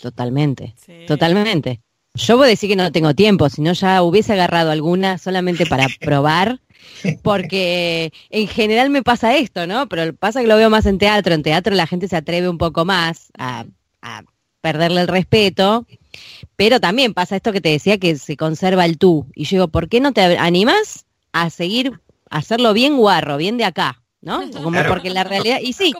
Totalmente, 0.00 0.74
totalmente. 1.06 1.80
Yo 2.14 2.36
voy 2.36 2.46
a 2.46 2.50
decir 2.50 2.68
que 2.70 2.76
no 2.76 2.90
tengo 2.90 3.14
tiempo, 3.14 3.48
si 3.50 3.60
no 3.62 3.72
ya 3.72 4.02
hubiese 4.02 4.32
agarrado 4.32 4.70
alguna 4.70 5.18
solamente 5.18 5.66
para 5.66 5.86
probar, 6.00 6.60
porque 7.22 8.12
en 8.30 8.48
general 8.48 8.90
me 8.90 9.02
pasa 9.02 9.36
esto, 9.36 9.66
¿no? 9.66 9.88
Pero 9.88 10.14
pasa 10.14 10.40
que 10.40 10.46
lo 10.46 10.56
veo 10.56 10.70
más 10.70 10.86
en 10.86 10.98
teatro. 10.98 11.34
En 11.34 11.42
teatro 11.42 11.74
la 11.74 11.86
gente 11.86 12.08
se 12.08 12.16
atreve 12.16 12.48
un 12.48 12.58
poco 12.58 12.84
más 12.84 13.30
a, 13.38 13.64
a 14.02 14.22
perderle 14.60 15.02
el 15.02 15.08
respeto 15.08 15.86
pero 16.56 16.80
también 16.80 17.14
pasa 17.14 17.36
esto 17.36 17.52
que 17.52 17.60
te 17.60 17.70
decía 17.70 17.98
que 17.98 18.16
se 18.16 18.36
conserva 18.36 18.84
el 18.84 18.98
tú. 18.98 19.26
Y 19.34 19.44
yo 19.44 19.56
digo, 19.56 19.68
¿por 19.68 19.88
qué 19.88 20.00
no 20.00 20.12
te 20.12 20.38
animas 20.38 21.06
a 21.32 21.50
seguir, 21.50 22.00
a 22.28 22.38
hacerlo 22.38 22.72
bien 22.72 22.96
guarro, 22.96 23.36
bien 23.36 23.56
de 23.56 23.64
acá? 23.64 24.02
¿No? 24.20 24.42
Como 24.62 24.82
porque 24.86 25.10
la 25.10 25.24
realidad. 25.24 25.58
Y 25.62 25.72
sí, 25.72 25.94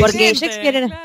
porque 0.00 0.34
Shakespeare 0.34 0.76
era. 0.76 1.02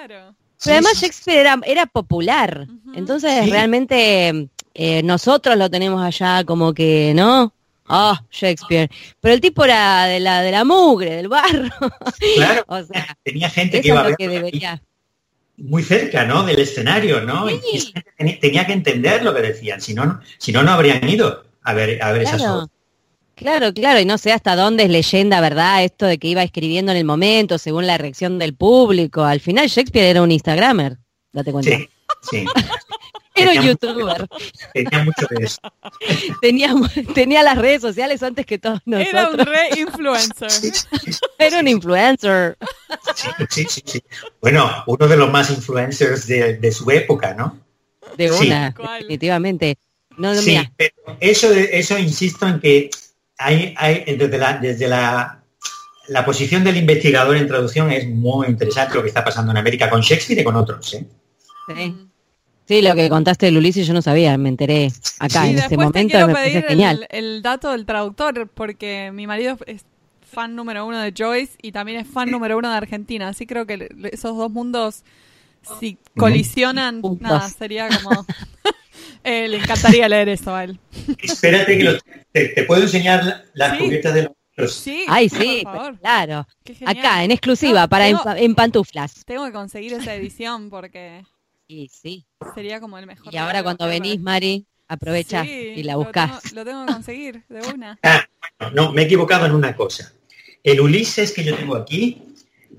Pero 0.63 0.73
además 0.73 0.99
Shakespeare 0.99 1.47
era, 1.65 1.85
popular. 1.85 2.67
Entonces 2.95 3.49
realmente 3.49 4.49
eh, 4.73 5.03
nosotros 5.03 5.55
lo 5.55 5.69
tenemos 5.69 6.03
allá 6.03 6.43
como 6.45 6.73
que, 6.73 7.13
¿no? 7.15 7.53
Ah, 7.89 8.21
Shakespeare. 8.31 8.89
Pero 9.21 9.33
el 9.33 9.41
tipo 9.41 9.63
era 9.63 10.05
de 10.05 10.19
la, 10.19 10.41
de 10.41 10.51
la 10.51 10.65
mugre, 10.65 11.15
del 11.15 11.27
barro. 11.27 11.69
Claro. 12.35 12.63
o 12.67 12.83
sea, 12.83 13.17
tenía 13.23 13.49
gente 13.49 13.81
que 13.81 13.87
iba 13.87 14.01
a 14.01 14.03
ver 14.03 14.15
que 14.17 14.27
debería 14.27 14.81
muy 15.57 15.83
cerca, 15.83 16.23
¿no? 16.25 16.43
Del 16.43 16.59
escenario, 16.59 17.21
¿no? 17.21 17.49
Y 17.49 17.59
tenía 18.39 18.65
que 18.65 18.73
entender 18.73 19.23
lo 19.23 19.33
que 19.33 19.41
decían, 19.41 19.81
si 19.81 19.93
no, 19.93 20.19
si 20.37 20.51
no, 20.51 20.63
no 20.63 20.71
habrían 20.71 21.07
ido 21.09 21.43
a 21.63 21.73
ver, 21.73 22.01
a 22.01 22.11
ver 22.11 22.21
esas 22.23 22.41
cosas. 22.41 22.69
Claro, 23.35 23.71
claro, 23.71 23.99
y 23.99 24.05
no 24.05 24.17
sé 24.17 24.31
hasta 24.31 24.55
dónde 24.55 24.83
es 24.83 24.89
leyenda, 24.89 25.41
¿verdad? 25.41 25.83
Esto 25.83 26.07
de 26.07 26.17
que 26.17 26.27
iba 26.27 26.41
escribiendo 26.41 26.91
en 26.91 26.97
el 26.97 27.05
momento, 27.05 27.59
según 27.59 27.85
la 27.85 27.97
reacción 27.97 28.39
del 28.39 28.55
público. 28.55 29.23
Al 29.23 29.39
final 29.39 29.67
Shakespeare 29.67 30.09
era 30.09 30.23
un 30.23 30.31
Instagramer, 30.31 30.97
date 31.33 31.51
cuenta. 31.51 31.69
Sí, 31.69 31.87
sí. 32.31 32.45
Era 33.37 33.51
un 33.51 33.67
youtuber. 33.67 34.27
tenía 34.73 35.03
mucho 35.03 35.27
de 35.29 35.45
eso. 35.45 35.59
Tenía, 37.13 37.43
las 37.43 37.57
redes 37.57 37.81
sociales 37.81 38.23
antes 38.23 38.45
que 38.45 38.57
todos 38.57 38.79
nosotros. 38.85 39.13
Era 39.13 39.29
un 39.29 39.37
re 39.37 39.79
influencer. 39.79 40.49
Era 41.37 41.59
un 41.59 41.67
influencer. 41.67 42.57
Sí, 43.49 43.65
sí, 43.69 43.81
sí, 43.85 44.03
Bueno, 44.41 44.83
uno 44.87 45.07
de 45.07 45.17
los 45.17 45.31
más 45.31 45.49
influencers 45.49 46.27
de, 46.27 46.71
su 46.71 46.89
época, 46.91 47.33
¿no? 47.33 47.59
De 48.17 48.31
una, 48.31 48.73
definitivamente. 48.99 49.77
No, 50.17 50.33
sí, 50.33 50.57
pero 50.75 50.93
eso, 51.19 51.51
eso 51.51 51.97
insisto 51.97 52.47
en 52.47 52.59
que 52.59 52.89
hay, 53.37 53.75
hay 53.77 54.15
desde 54.15 54.37
la, 54.37 54.53
desde 54.57 54.87
la, 54.87 55.43
la 56.07 56.25
posición 56.25 56.63
del 56.63 56.77
investigador 56.77 57.37
en 57.37 57.47
traducción 57.47 57.91
es 57.91 58.07
muy 58.07 58.47
interesante 58.47 58.95
lo 58.95 59.01
que 59.01 59.09
está 59.09 59.23
pasando 59.23 59.51
en 59.51 59.57
América 59.57 59.89
con 59.89 60.01
Shakespeare 60.01 60.41
y 60.41 60.43
con 60.43 60.55
otros. 60.55 60.93
¿eh? 60.93 61.05
Sí. 61.67 62.07
Sí, 62.67 62.81
lo 62.81 62.95
que 62.95 63.07
contaste 63.07 63.49
de 63.49 63.57
Ulises 63.57 63.87
yo 63.87 63.93
no 63.93 64.01
sabía, 64.01 64.37
me 64.37 64.49
enteré 64.49 64.91
acá 65.19 65.47
en 65.47 65.57
este 65.57 65.77
momento. 65.77 66.27
me 66.27 66.33
pedir 66.35 66.65
genial. 66.65 67.07
El, 67.09 67.41
dato 67.41 67.71
del 67.71 67.85
traductor, 67.85 68.49
porque 68.53 69.09
mi 69.13 69.25
marido 69.25 69.57
es 69.65 69.85
fan 70.21 70.53
número 70.53 70.85
uno 70.85 70.99
de 70.99 71.13
Joyce 71.17 71.53
y 71.61 71.71
también 71.71 72.01
es 72.01 72.07
fan 72.07 72.29
número 72.29 72.57
uno 72.57 72.69
de 72.69 72.75
Argentina. 72.75 73.29
Así 73.29 73.47
creo 73.47 73.65
que 73.65 73.87
esos 74.11 74.35
dos 74.35 74.51
mundos, 74.51 75.03
si 75.79 75.97
colisionan, 76.17 77.01
nada, 77.21 77.47
sería 77.47 77.87
como... 77.87 78.25
eh, 79.23 79.47
le 79.47 79.57
encantaría 79.59 80.09
leer 80.09 80.27
eso 80.27 80.53
a 80.53 80.65
él. 80.65 80.77
Espérate 81.23 81.77
que 81.77 81.99
te, 82.49 82.63
puedo 82.63 82.81
enseñar 82.81 83.45
las 83.53 83.77
cubiertas 83.77 84.13
de 84.13 84.29
los... 84.57 84.73
Sí, 84.73 85.05
Ay, 85.07 85.29
sí, 85.29 85.63
claro. 86.01 86.45
Acá, 86.85 87.23
en 87.23 87.31
exclusiva, 87.31 87.87
para 87.87 88.09
en 88.09 88.55
pantuflas. 88.55 89.23
Tengo 89.23 89.45
que 89.45 89.53
conseguir 89.53 89.93
esa 89.93 90.13
edición 90.13 90.69
porque... 90.69 91.23
Sí, 91.67 91.89
sí. 91.91 92.25
Sería 92.55 92.79
como 92.79 92.97
el 92.97 93.05
mejor. 93.05 93.33
Y 93.33 93.37
ahora 93.37 93.61
cuando 93.61 93.87
venís, 93.87 94.21
Mari, 94.21 94.65
aprovecha 94.87 95.45
y 95.45 95.83
la 95.83 95.97
buscas. 95.97 96.53
Lo, 96.53 96.63
tengo, 96.63 96.85
que 96.85 96.93
conseguir 96.93 97.43
de 97.49 97.61
una. 97.73 97.99
Ah, 98.59 98.71
no, 98.73 98.91
me 98.91 99.03
he 99.03 99.05
equivocado 99.05 99.45
en 99.45 99.51
una 99.51 99.75
cosa. 99.75 100.11
El 100.63 100.81
Ulises 100.81 101.31
que 101.31 101.43
yo 101.43 101.55
tengo 101.55 101.75
aquí 101.75 102.23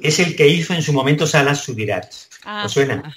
es 0.01 0.19
el 0.19 0.35
que 0.35 0.49
hizo 0.49 0.75
en 0.75 0.83
su 0.83 0.93
momento 0.93 1.27
Salas 1.27 1.63
Subirat. 1.63 2.13
Ah, 2.45 2.69
suena? 2.69 3.03
Ah. 3.05 3.15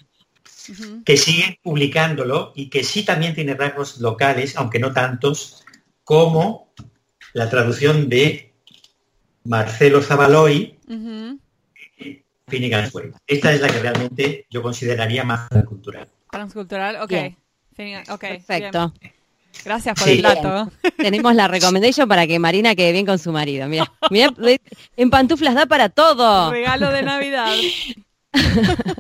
Que 1.03 1.17
sigue 1.17 1.60
publicándolo 1.63 2.53
y 2.55 2.69
que 2.69 2.84
sí 2.84 3.03
también 3.03 3.34
tiene 3.34 3.55
rasgos 3.55 3.99
locales, 3.99 4.55
aunque 4.57 4.77
no 4.77 4.93
tantos, 4.93 5.63
como 6.03 6.71
la 7.34 7.49
traducción 7.49 8.10
de 8.10 8.53
Marcelo 9.43 10.03
Zabaloy, 10.03 10.77
esta 13.27 13.53
es 13.53 13.61
la 13.61 13.67
que 13.67 13.79
realmente 13.79 14.45
yo 14.49 14.61
consideraría 14.61 15.23
más 15.23 15.49
transcultural. 15.49 16.07
Transcultural, 16.29 16.97
ok. 16.97 17.13
Perfecto. 17.75 18.93
Gracias 19.65 19.99
por 19.99 20.09
el 20.09 20.21
dato. 20.21 20.71
Tenemos 20.97 21.35
la 21.35 21.47
recomendación 21.47 22.07
para 22.07 22.25
que 22.27 22.39
Marina 22.39 22.75
quede 22.75 22.91
bien 22.91 23.05
con 23.05 23.19
su 23.19 23.31
marido. 23.31 23.67
Mira, 23.67 23.93
en 24.97 25.09
pantuflas 25.09 25.55
da 25.55 25.65
para 25.65 25.89
todo. 25.89 26.51
Regalo 26.51 26.91
de 26.91 27.03
Navidad. 27.03 27.53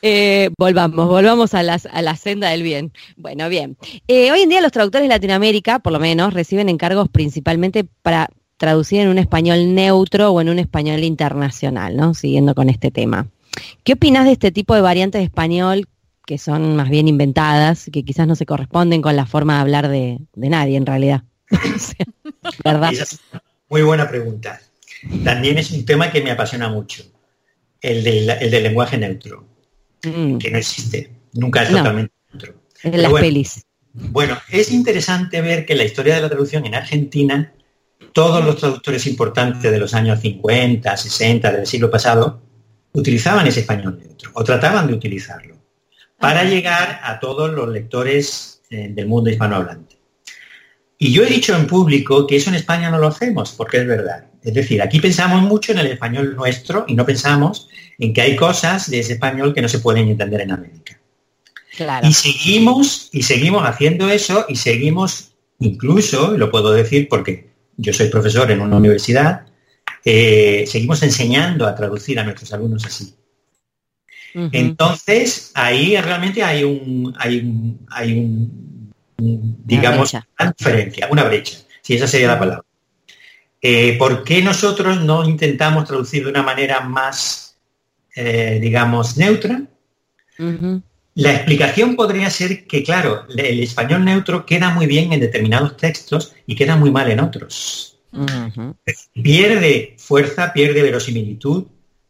Eh, 0.00 0.48
volvamos, 0.56 1.08
volvamos 1.08 1.52
a, 1.52 1.62
las, 1.62 1.84
a 1.86 2.00
la 2.00 2.16
senda 2.16 2.48
del 2.48 2.62
bien. 2.62 2.92
Bueno, 3.16 3.50
bien. 3.50 3.76
Eh, 4.08 4.32
hoy 4.32 4.40
en 4.40 4.48
día 4.48 4.62
los 4.62 4.72
traductores 4.72 5.04
de 5.04 5.14
Latinoamérica, 5.14 5.78
por 5.78 5.92
lo 5.92 6.00
menos, 6.00 6.32
reciben 6.32 6.70
encargos 6.70 7.08
principalmente 7.10 7.84
para 8.02 8.30
traducir 8.64 9.00
en 9.00 9.08
un 9.08 9.18
español 9.18 9.74
neutro 9.74 10.30
o 10.30 10.40
en 10.40 10.48
un 10.48 10.58
español 10.58 11.04
internacional, 11.04 11.96
¿no? 11.96 12.14
Siguiendo 12.14 12.54
con 12.54 12.70
este 12.70 12.90
tema. 12.90 13.28
¿Qué 13.82 13.92
opinas 13.92 14.24
de 14.24 14.32
este 14.32 14.50
tipo 14.52 14.74
de 14.74 14.80
variantes 14.80 15.20
de 15.20 15.24
español 15.24 15.86
que 16.26 16.38
son 16.38 16.74
más 16.74 16.88
bien 16.88 17.06
inventadas, 17.06 17.90
que 17.92 18.02
quizás 18.04 18.26
no 18.26 18.34
se 18.36 18.46
corresponden 18.46 19.02
con 19.02 19.16
la 19.16 19.26
forma 19.26 19.56
de 19.56 19.60
hablar 19.60 19.88
de, 19.88 20.18
nadie 20.34 20.78
en 20.78 20.86
realidad? 20.86 21.24
¿Verdad? 22.64 22.92
muy 23.68 23.82
buena 23.82 24.08
pregunta. 24.08 24.58
También 25.22 25.58
es 25.58 25.70
un 25.70 25.84
tema 25.84 26.10
que 26.10 26.22
me 26.22 26.30
apasiona 26.30 26.70
mucho, 26.70 27.04
el 27.82 28.02
del, 28.02 28.62
lenguaje 28.62 28.96
neutro, 28.96 29.46
mm. 30.04 30.38
que 30.38 30.50
no 30.50 30.56
existe, 30.56 31.10
nunca 31.34 31.64
es 31.64 31.68
totalmente 31.68 32.14
neutro. 32.32 32.54
En 32.82 33.02
las 33.02 33.12
pelis. 33.12 33.66
Bueno, 33.92 34.38
es 34.50 34.72
interesante 34.72 35.42
ver 35.42 35.66
que 35.66 35.74
la 35.74 35.84
historia 35.84 36.14
de 36.14 36.22
la 36.22 36.30
traducción 36.30 36.64
en 36.64 36.74
Argentina, 36.74 37.52
todos 38.14 38.44
los 38.44 38.56
traductores 38.56 39.08
importantes 39.08 39.70
de 39.70 39.78
los 39.78 39.92
años 39.92 40.20
50, 40.20 40.96
60 40.96 41.52
del 41.52 41.66
siglo 41.66 41.90
pasado, 41.90 42.40
utilizaban 42.92 43.44
ese 43.48 43.60
español 43.60 43.98
neutro 43.98 44.30
o 44.34 44.44
trataban 44.44 44.86
de 44.86 44.94
utilizarlo 44.94 45.56
para 46.18 46.44
llegar 46.44 47.00
a 47.02 47.18
todos 47.18 47.52
los 47.52 47.68
lectores 47.68 48.62
eh, 48.70 48.88
del 48.90 49.08
mundo 49.08 49.30
hispanohablante. 49.30 49.96
Y 50.96 51.12
yo 51.12 51.24
he 51.24 51.26
dicho 51.26 51.56
en 51.56 51.66
público 51.66 52.24
que 52.24 52.36
eso 52.36 52.50
en 52.50 52.54
España 52.54 52.88
no 52.88 52.98
lo 52.98 53.08
hacemos, 53.08 53.52
porque 53.52 53.78
es 53.78 53.86
verdad. 53.86 54.26
Es 54.44 54.54
decir, 54.54 54.80
aquí 54.80 55.00
pensamos 55.00 55.42
mucho 55.42 55.72
en 55.72 55.78
el 55.78 55.88
español 55.88 56.36
nuestro 56.36 56.84
y 56.86 56.94
no 56.94 57.04
pensamos 57.04 57.68
en 57.98 58.14
que 58.14 58.22
hay 58.22 58.36
cosas 58.36 58.88
de 58.88 59.00
ese 59.00 59.14
español 59.14 59.52
que 59.52 59.60
no 59.60 59.68
se 59.68 59.80
pueden 59.80 60.08
entender 60.08 60.40
en 60.40 60.52
América. 60.52 61.00
Y 62.04 62.12
seguimos, 62.12 63.08
y 63.12 63.24
seguimos 63.24 63.66
haciendo 63.66 64.08
eso 64.08 64.46
y 64.48 64.54
seguimos 64.54 65.32
incluso, 65.58 66.36
lo 66.36 66.52
puedo 66.52 66.72
decir 66.72 67.08
porque 67.08 67.53
yo 67.76 67.92
soy 67.92 68.08
profesor 68.08 68.50
en 68.50 68.60
una 68.60 68.76
universidad, 68.76 69.46
eh, 70.04 70.64
seguimos 70.66 71.02
enseñando 71.02 71.66
a 71.66 71.74
traducir 71.74 72.18
a 72.18 72.24
nuestros 72.24 72.52
alumnos 72.52 72.84
así. 72.84 73.14
Entonces, 74.34 75.52
ahí 75.54 75.96
realmente 75.96 76.42
hay 76.42 76.64
un, 76.64 77.14
hay 77.18 77.38
un, 77.38 77.86
hay 77.88 78.18
un, 78.18 78.92
digamos, 79.16 80.12
una, 80.12 80.54
diferencia, 80.58 81.08
una 81.08 81.22
brecha, 81.22 81.58
si 81.82 81.94
esa 81.94 82.08
sería 82.08 82.26
la 82.26 82.38
palabra. 82.38 82.64
Eh, 83.62 83.96
¿Por 83.96 84.24
qué 84.24 84.42
nosotros 84.42 85.00
no 85.02 85.24
intentamos 85.24 85.84
traducir 85.84 86.24
de 86.24 86.30
una 86.30 86.42
manera 86.42 86.80
más, 86.80 87.56
eh, 88.16 88.58
digamos, 88.60 89.16
neutra? 89.16 89.62
La 91.14 91.32
explicación 91.32 91.94
podría 91.94 92.28
ser 92.28 92.66
que, 92.66 92.82
claro, 92.82 93.24
el 93.28 93.62
español 93.62 94.04
neutro 94.04 94.44
queda 94.44 94.70
muy 94.70 94.86
bien 94.86 95.12
en 95.12 95.20
determinados 95.20 95.76
textos 95.76 96.34
y 96.46 96.56
queda 96.56 96.76
muy 96.76 96.90
mal 96.90 97.10
en 97.10 97.20
otros. 97.20 97.98
Pierde 99.12 99.94
fuerza, 99.96 100.52
pierde 100.52 100.82
verosimilitud, 100.82 101.66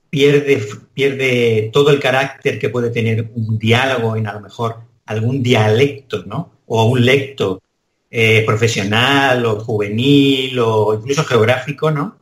pierde, 0.08 0.66
pierde 0.94 1.70
todo 1.72 1.90
el 1.90 2.00
carácter 2.00 2.58
que 2.58 2.70
puede 2.70 2.90
tener 2.90 3.30
un 3.34 3.58
diálogo 3.58 4.16
en 4.16 4.26
a 4.26 4.32
lo 4.32 4.40
mejor 4.40 4.76
algún 5.06 5.42
dialecto, 5.42 6.24
¿no? 6.24 6.60
O 6.66 6.84
un 6.84 7.04
lecto 7.04 7.62
eh, 8.10 8.42
profesional 8.46 9.44
o 9.44 9.60
juvenil 9.60 10.58
o 10.60 10.94
incluso 10.94 11.24
geográfico, 11.24 11.90
¿no? 11.90 12.18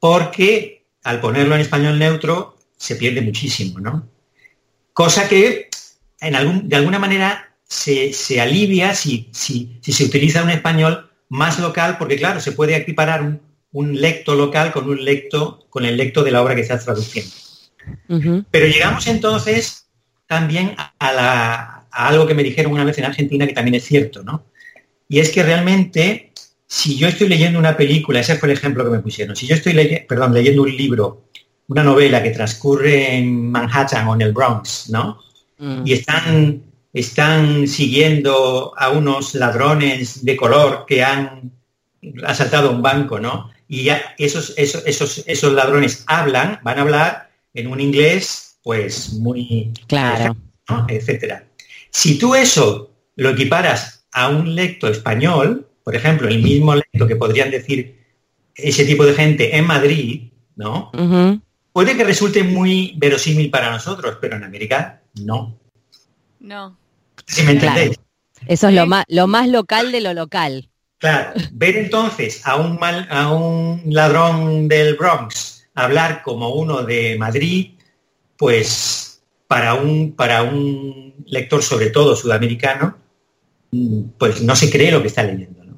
Porque 0.00 0.86
al 1.04 1.20
ponerlo 1.20 1.54
en 1.54 1.60
español 1.60 1.98
neutro 1.98 2.56
se 2.76 2.96
pierde 2.96 3.20
muchísimo, 3.20 3.78
¿no? 3.78 4.08
Cosa 4.92 5.28
que 5.28 5.65
en 6.20 6.34
algún, 6.34 6.68
de 6.68 6.76
alguna 6.76 6.98
manera 6.98 7.56
se, 7.64 8.40
alivia 8.40 8.94
si, 8.94 9.28
si, 9.32 9.80
se 9.82 10.04
utiliza 10.04 10.42
un 10.42 10.50
español 10.50 11.10
más 11.28 11.58
local, 11.58 11.96
porque 11.98 12.16
claro, 12.16 12.40
se 12.40 12.52
puede 12.52 12.76
equiparar 12.76 13.22
un, 13.22 13.40
un, 13.72 14.00
lecto 14.00 14.34
local 14.34 14.72
con 14.72 14.88
un 14.88 15.04
lecto, 15.04 15.66
con 15.68 15.84
el 15.84 15.96
lecto 15.96 16.22
de 16.22 16.30
la 16.30 16.42
obra 16.42 16.54
que 16.54 16.60
estás 16.60 16.84
traduciendo. 16.84 17.32
Pero 18.50 18.66
llegamos 18.66 19.06
entonces 19.06 19.86
también 20.26 20.74
a, 20.76 21.84
algo 21.90 22.26
que 22.26 22.34
me 22.34 22.42
dijeron 22.42 22.72
una 22.72 22.84
vez 22.84 22.98
en 22.98 23.04
Argentina 23.04 23.46
que 23.46 23.54
también 23.54 23.74
es 23.74 23.84
cierto, 23.84 24.22
¿no? 24.22 24.44
Y 25.08 25.20
es 25.20 25.30
que 25.30 25.42
realmente, 25.42 26.32
si 26.66 26.96
yo 26.96 27.08
estoy 27.08 27.28
leyendo 27.28 27.58
una 27.58 27.76
película, 27.76 28.20
ese 28.20 28.36
fue 28.36 28.50
el 28.50 28.56
ejemplo 28.56 28.84
que 28.84 28.90
me 28.90 28.98
pusieron, 28.98 29.36
si 29.36 29.46
yo 29.46 29.54
estoy 29.54 30.04
perdón, 30.08 30.34
leyendo 30.34 30.62
un 30.62 30.76
libro, 30.76 31.28
una 31.68 31.82
novela 31.82 32.22
que 32.22 32.30
transcurre 32.30 33.16
en 33.16 33.50
Manhattan 33.50 34.06
o 34.08 34.14
en 34.14 34.22
el 34.22 34.32
Bronx, 34.32 34.90
¿no? 34.90 35.20
Mm. 35.58 35.82
Y 35.84 35.92
están 35.92 36.62
están 36.96 37.68
siguiendo 37.68 38.72
a 38.74 38.88
unos 38.88 39.34
ladrones 39.34 40.24
de 40.24 40.34
color 40.34 40.86
que 40.86 41.04
han 41.04 41.52
asaltado 42.24 42.70
un 42.70 42.80
banco, 42.80 43.20
¿no? 43.20 43.50
Y 43.68 43.84
ya 43.84 44.14
esos, 44.16 44.54
esos, 44.56 44.82
esos, 44.86 45.22
esos 45.26 45.52
ladrones 45.52 46.04
hablan, 46.06 46.58
van 46.62 46.78
a 46.78 46.82
hablar 46.82 47.30
en 47.52 47.66
un 47.66 47.80
inglés, 47.80 48.58
pues 48.62 49.12
muy 49.12 49.74
claro, 49.88 50.36
etcétera. 50.88 51.44
Si 51.90 52.18
tú 52.18 52.34
eso 52.34 52.90
lo 53.16 53.28
equiparas 53.28 54.06
a 54.12 54.30
un 54.30 54.54
lecto 54.54 54.88
español, 54.88 55.68
por 55.84 55.94
ejemplo, 55.94 56.28
el 56.28 56.42
mismo 56.42 56.74
lecto 56.74 57.06
que 57.06 57.16
podrían 57.16 57.50
decir 57.50 58.06
ese 58.54 58.86
tipo 58.86 59.04
de 59.04 59.12
gente 59.12 59.54
en 59.54 59.66
Madrid, 59.66 60.30
¿no? 60.54 60.90
Puede 61.74 61.94
que 61.94 62.04
resulte 62.04 62.42
muy 62.42 62.94
verosímil 62.96 63.50
para 63.50 63.70
nosotros, 63.70 64.16
pero 64.18 64.36
en 64.36 64.44
América 64.44 65.02
no. 65.22 65.58
No. 66.40 66.76
Si 67.26 67.42
me 67.42 67.52
entendéis. 67.52 67.98
Eso 68.46 68.68
es 68.68 68.74
lo 68.74 68.86
más, 68.86 69.04
lo 69.08 69.26
más 69.26 69.48
local 69.48 69.92
de 69.92 70.00
lo 70.00 70.14
local. 70.14 70.68
Claro, 70.98 71.32
ver 71.52 71.76
entonces 71.76 72.46
a 72.46 72.56
un, 72.56 72.78
mal, 72.78 73.06
a 73.10 73.30
un 73.30 73.82
ladrón 73.86 74.68
del 74.68 74.94
Bronx 74.94 75.56
hablar 75.74 76.22
como 76.22 76.54
uno 76.54 76.82
de 76.82 77.16
Madrid, 77.18 77.72
pues 78.36 79.22
para 79.46 79.74
un, 79.74 80.12
para 80.16 80.42
un 80.42 81.14
lector, 81.26 81.62
sobre 81.62 81.90
todo 81.90 82.16
sudamericano, 82.16 82.96
pues 84.18 84.42
no 84.42 84.56
se 84.56 84.70
cree 84.70 84.90
lo 84.90 85.02
que 85.02 85.08
está 85.08 85.22
leyendo. 85.22 85.64
¿no? 85.64 85.76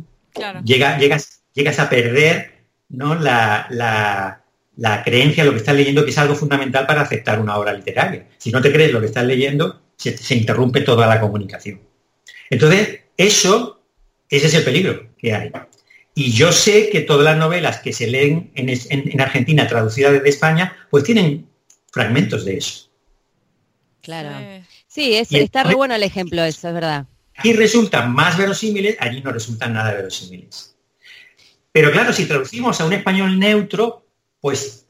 Llega, 0.64 0.98
llegas, 0.98 1.42
llegas 1.52 1.78
a 1.78 1.90
perder 1.90 2.64
¿no? 2.88 3.14
la, 3.16 3.66
la, 3.70 4.44
la 4.78 5.02
creencia 5.02 5.42
de 5.42 5.48
lo 5.48 5.54
que 5.54 5.58
estás 5.58 5.74
leyendo, 5.74 6.04
que 6.04 6.10
es 6.10 6.18
algo 6.18 6.36
fundamental 6.36 6.86
para 6.86 7.02
aceptar 7.02 7.40
una 7.40 7.58
obra 7.58 7.72
literaria. 7.72 8.28
Si 8.38 8.52
no 8.52 8.62
te 8.62 8.72
crees 8.72 8.92
lo 8.92 9.00
que 9.00 9.06
estás 9.06 9.24
leyendo, 9.24 9.82
se, 9.96 10.34
interrumpe 10.36 10.82
toda 10.82 11.06
la 11.08 11.20
comunicación. 11.20 11.80
Entonces, 12.48 13.00
eso, 13.16 13.82
ese 14.28 14.46
es 14.46 14.54
el 14.54 14.62
peligro 14.62 15.08
que 15.18 15.34
hay. 15.34 15.50
Y 16.14 16.30
yo 16.30 16.52
sé 16.52 16.90
que 16.90 17.00
todas 17.00 17.24
las 17.24 17.36
novelas 17.36 17.80
que 17.80 17.92
se 17.92 18.06
leen 18.06 18.52
en, 18.54 19.20
Argentina 19.20 19.66
traducidas 19.66 20.12
desde 20.12 20.28
España, 20.28 20.76
pues 20.90 21.02
tienen 21.02 21.48
fragmentos 21.90 22.44
de 22.44 22.58
eso. 22.58 22.88
Claro. 24.00 24.30
Sí, 24.86 25.16
está 25.16 25.64
re 25.64 25.74
bueno 25.74 25.96
el 25.96 26.04
ejemplo, 26.04 26.44
eso 26.44 26.68
es 26.68 26.74
verdad. 26.74 27.06
Aquí 27.36 27.52
resultan 27.52 28.12
más 28.12 28.38
verosímiles, 28.38 28.96
allí 29.00 29.22
no 29.22 29.32
resultan 29.32 29.72
nada 29.72 29.92
verosímiles. 29.92 30.76
Pero 31.72 31.90
claro, 31.90 32.12
si 32.12 32.26
traducimos 32.26 32.80
a 32.80 32.86
un 32.86 32.92
español 32.92 33.38
neutro, 33.38 34.07
pues 34.40 34.86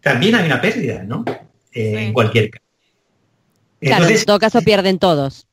también 0.00 0.34
hay 0.34 0.46
una 0.46 0.60
pérdida, 0.60 1.02
¿no? 1.02 1.24
Eh, 1.72 2.06
en 2.06 2.12
cualquier 2.12 2.50
caso 2.50 2.68
en 3.80 4.24
todo 4.24 4.38
caso 4.38 4.62
pierden 4.62 4.98
todos. 4.98 5.46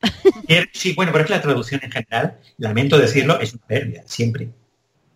Sí, 0.73 0.93
bueno, 0.93 1.11
pero 1.11 1.23
es 1.23 1.27
que 1.27 1.35
la 1.35 1.41
traducción 1.41 1.81
en 1.83 1.91
general, 1.91 2.37
lamento 2.57 2.97
decirlo, 2.97 3.39
es 3.39 3.53
una 3.53 3.65
pérdida, 3.65 4.03
siempre. 4.05 4.49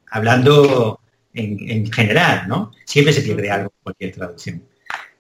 Hablando 0.10 1.00
en, 1.34 1.92
general, 1.92 2.48
¿no? 2.48 2.72
Siempre 2.86 3.14
se 3.14 3.22
pierde 3.22 3.52
algo 3.52 3.68
en 3.68 3.84
cualquier 3.84 4.12
traducción. 4.14 4.64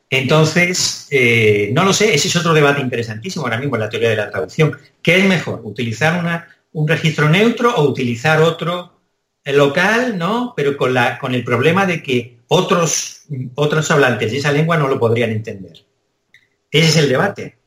Entonces, 0.10 1.08
eh, 1.12 1.70
no 1.74 1.86
lo 1.86 1.94
sé, 1.94 2.16
ese 2.16 2.28
es 2.28 2.36
otro 2.36 2.54
debate 2.54 2.82
interesantísimo 2.82 3.46
ahora 3.46 3.60
mismo 3.60 3.76
en 3.76 3.82
la 3.82 3.90
teoría 3.90 4.10
de 4.10 4.16
la 4.16 4.32
traducción. 4.32 4.76
¿Qué 5.04 5.20
es 5.20 5.26
mejor? 5.26 5.62
¿Utilizar 5.64 6.20
una, 6.20 6.48
un 6.74 6.88
registro 6.88 7.30
neutro 7.30 7.76
o 7.76 7.88
utilizar 7.88 8.42
otro 8.42 9.00
local, 9.46 10.18
¿no? 10.18 10.54
Pero 10.56 10.76
con, 10.76 10.94
la, 10.94 11.20
con 11.20 11.36
el 11.36 11.44
problema 11.44 11.86
de 11.86 12.02
que 12.02 12.39
otros, 12.50 13.22
otros 13.56 13.90
hablantes 13.90 14.32
de 14.32 14.40
esa 14.40 14.52
lengua 14.52 14.78
no 14.78 14.88
lo 14.88 15.00
podrían 15.00 15.30
entender. 15.30 15.86
Ese 16.70 16.88
es 16.90 16.98
el 16.98 17.10
debate 17.10 17.58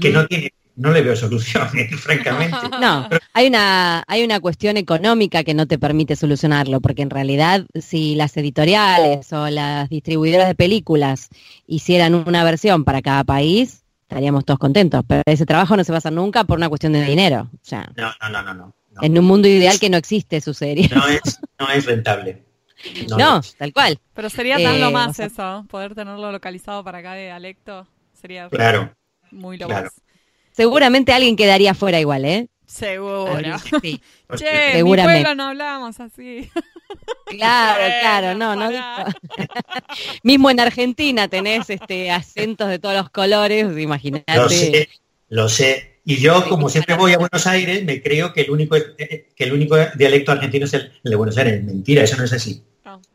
que 0.00 0.10
no 0.10 0.26
tiene 0.26 0.52
no 0.78 0.92
le 0.92 1.02
veo 1.02 1.16
solución, 1.16 1.68
francamente. 1.98 2.56
No, 2.80 3.08
hay 3.32 3.48
una, 3.48 4.04
hay 4.06 4.22
una 4.22 4.40
cuestión 4.40 4.76
económica 4.76 5.42
que 5.42 5.52
no 5.52 5.66
te 5.66 5.78
permite 5.78 6.14
solucionarlo, 6.14 6.80
porque 6.80 7.02
en 7.02 7.10
realidad 7.10 7.66
si 7.74 8.14
las 8.14 8.36
editoriales 8.36 9.32
o 9.32 9.50
las 9.50 9.88
distribuidoras 9.88 10.46
de 10.46 10.54
películas 10.54 11.28
hicieran 11.66 12.14
una 12.14 12.44
versión 12.44 12.84
para 12.84 13.02
cada 13.02 13.24
país, 13.24 13.82
estaríamos 14.02 14.44
todos 14.44 14.60
contentos, 14.60 15.02
pero 15.06 15.22
ese 15.26 15.44
trabajo 15.44 15.76
no 15.76 15.82
se 15.82 15.90
va 15.90 15.96
a 15.96 15.98
hacer 15.98 16.12
nunca 16.12 16.44
por 16.44 16.58
una 16.58 16.68
cuestión 16.68 16.92
de 16.92 17.04
dinero. 17.04 17.50
O 17.52 17.58
sea, 17.62 17.90
no, 17.96 18.12
no, 18.30 18.42
no, 18.42 18.54
no, 18.54 18.74
En 19.02 19.18
un 19.18 19.24
mundo 19.24 19.48
ideal 19.48 19.80
que 19.80 19.90
no 19.90 19.96
existe 19.96 20.40
su 20.40 20.54
serie. 20.54 20.88
No 20.94 21.06
es, 21.08 21.40
no 21.58 21.68
es 21.70 21.84
rentable. 21.86 22.44
No, 23.16 23.40
tal 23.58 23.72
cual. 23.72 23.98
Pero 24.14 24.30
sería 24.30 24.56
tan 24.56 24.76
Eh, 24.76 24.78
lo 24.80 24.88
o 24.88 24.92
más 24.92 25.16
sea- 25.16 25.26
eso, 25.26 25.64
poder 25.68 25.94
tenerlo 25.94 26.30
localizado 26.32 26.82
para 26.84 27.02
cada 27.02 27.16
dialecto. 27.16 27.86
Sería 28.12 28.48
Claro. 28.48 28.94
muy 29.30 29.56
lo 29.58 29.66
claro. 29.66 29.84
más. 29.84 29.94
Seguramente 30.52 31.12
alguien 31.12 31.36
quedaría 31.36 31.74
fuera 31.74 32.00
igual, 32.00 32.24
¿eh? 32.24 32.48
Seguro. 32.66 33.58
Sí. 33.82 34.00
Che, 34.36 34.46
en 34.46 34.72
mi 34.72 34.78
Seguramente. 34.78 35.22
pueblo 35.22 35.34
no 35.34 35.48
hablamos 35.48 36.00
así. 36.00 36.50
Claro, 37.26 37.84
claro, 38.00 38.34
no, 38.34 38.56
no. 38.56 38.70
Mismo 40.22 40.50
en 40.50 40.60
Argentina 40.60 41.28
tenés 41.28 41.68
este 41.68 42.10
acentos 42.10 42.68
de 42.68 42.78
todos 42.78 42.94
los 42.96 43.10
colores, 43.10 43.66
imagínate. 43.78 44.34
Lo 44.34 44.48
sé, 44.48 44.88
lo 45.28 45.48
sé. 45.50 45.87
Y 46.08 46.16
yo, 46.16 46.42
como 46.48 46.70
siempre 46.70 46.96
voy 46.96 47.12
a. 47.12 47.18
Buenos 47.18 47.46
Aires, 47.46 47.84
me 47.84 48.00
creo 48.02 48.32
que 48.32 48.40
el 48.40 48.50
único 48.50 48.76
eh, 48.76 49.28
que 49.36 49.44
el 49.44 49.52
único 49.52 49.76
dialecto 49.94 50.32
argentino 50.32 50.64
es 50.64 50.72
el, 50.72 50.90
el 51.04 51.10
de 51.10 51.16
Buenos 51.16 51.36
Aires. 51.36 51.62
Mentira, 51.62 52.02
eso 52.02 52.16
no 52.16 52.24
es 52.24 52.32
así. 52.32 52.62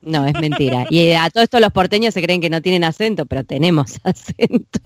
No. 0.04 0.28
Es 0.28 0.36
mentira. 0.36 0.86
Y 0.92 1.14
a 1.14 1.28
todo 1.32 1.44
esto 1.44 1.60
los 1.60 1.72
porteños 1.72 2.14
se 2.14 2.22
creen 2.22 2.40
que 2.40 2.52
no 2.52 2.62
tienen 2.62 2.84
acento, 2.84 3.26
pero 3.26 3.44
tenemos 3.44 4.00
acento. 4.04 4.80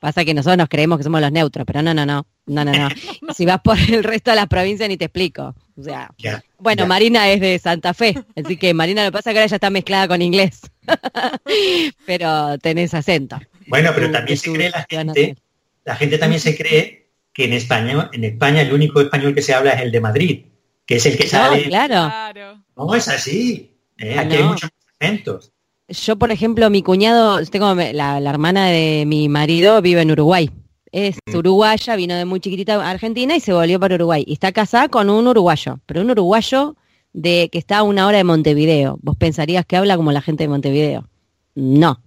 Pasa 0.00 0.24
que 0.24 0.34
nosotros 0.34 0.56
nos 0.56 0.68
creemos 0.68 0.98
que 0.98 1.02
somos 1.02 1.20
los 1.20 1.32
neutros, 1.32 1.66
pero 1.66 1.82
no, 1.82 1.92
no, 1.94 2.06
no. 2.06 2.28
No, 2.46 2.64
no, 2.64 2.70
no. 2.72 2.88
Si 3.34 3.44
vas 3.44 3.60
por 3.60 3.76
el 3.76 4.04
resto 4.04 4.30
de 4.30 4.36
las 4.36 4.46
provincias 4.46 4.88
ni 4.88 4.96
te 4.96 5.06
explico. 5.06 5.52
O 5.76 5.82
sea, 5.82 6.12
Ya. 6.18 6.44
bueno, 6.60 6.84
Ya. 6.84 6.86
Marina 6.86 7.28
es 7.28 7.40
de 7.40 7.58
Santa 7.58 7.92
Fe, 7.92 8.14
así 8.36 8.56
que 8.56 8.72
Marina 8.72 9.04
lo 9.04 9.10
pasa 9.10 9.32
que 9.32 9.38
ahora 9.40 9.48
ya 9.48 9.56
está 9.56 9.68
mezclada 9.70 10.06
con 10.06 10.22
inglés. 10.22 10.60
pero 12.06 12.56
tenés 12.58 12.94
acento. 12.94 13.40
Bueno, 13.66 13.90
pero 13.96 14.12
también 14.12 14.38
se 14.38 14.52
cree 14.52 14.70
la 14.70 14.86
gente, 14.88 15.36
la 15.84 15.96
gente 15.96 16.18
también 16.18 16.40
se 16.40 16.56
cree 16.56 17.05
que 17.36 17.44
en 17.44 17.52
España, 17.52 18.08
en 18.12 18.24
España 18.24 18.62
el 18.62 18.72
único 18.72 19.00
español 19.00 19.34
que 19.34 19.42
se 19.42 19.52
habla 19.52 19.72
es 19.72 19.82
el 19.82 19.92
de 19.92 20.00
Madrid, 20.00 20.44
que 20.86 20.96
es 20.96 21.04
el 21.06 21.18
que 21.18 21.24
No, 21.24 21.30
sale. 21.30 21.64
claro. 21.64 21.94
Claro. 22.08 22.62
No, 22.76 22.94
es 22.94 23.08
así. 23.08 23.76
Eh, 23.98 24.14
Ah, 24.16 24.22
Aquí 24.22 24.36
hay 24.36 24.42
muchos 24.44 24.70
acentos. 24.98 25.52
Yo, 25.88 26.16
por 26.16 26.32
ejemplo, 26.32 26.68
mi 26.70 26.82
cuñado, 26.82 27.44
tengo 27.46 27.74
la, 27.74 28.20
la 28.20 28.30
hermana 28.30 28.68
de 28.68 29.04
mi 29.06 29.28
marido 29.28 29.80
vive 29.82 30.00
en 30.00 30.10
Uruguay. 30.10 30.50
Es 30.92 31.18
Mm. 31.26 31.36
uruguaya, 31.36 31.94
vino 31.96 32.14
de 32.14 32.24
muy 32.24 32.40
chiquitita 32.40 32.74
a 32.82 32.90
Argentina 32.90 33.36
y 33.36 33.40
se 33.40 33.52
volvió 33.52 33.78
para 33.78 33.96
Uruguay. 33.96 34.24
Y 34.26 34.32
está 34.32 34.50
casada 34.52 34.88
con 34.88 35.10
un 35.10 35.26
uruguayo, 35.28 35.78
pero 35.84 36.00
un 36.00 36.10
uruguayo 36.10 36.74
de 37.12 37.48
que 37.52 37.58
está 37.58 37.78
a 37.78 37.82
una 37.82 38.06
hora 38.06 38.16
de 38.18 38.24
Montevideo. 38.24 38.98
Vos 39.02 39.16
pensarías 39.16 39.66
que 39.66 39.76
habla 39.76 39.96
como 39.96 40.10
la 40.10 40.22
gente 40.22 40.44
de 40.44 40.48
Montevideo. 40.48 41.08
No. 41.54 42.00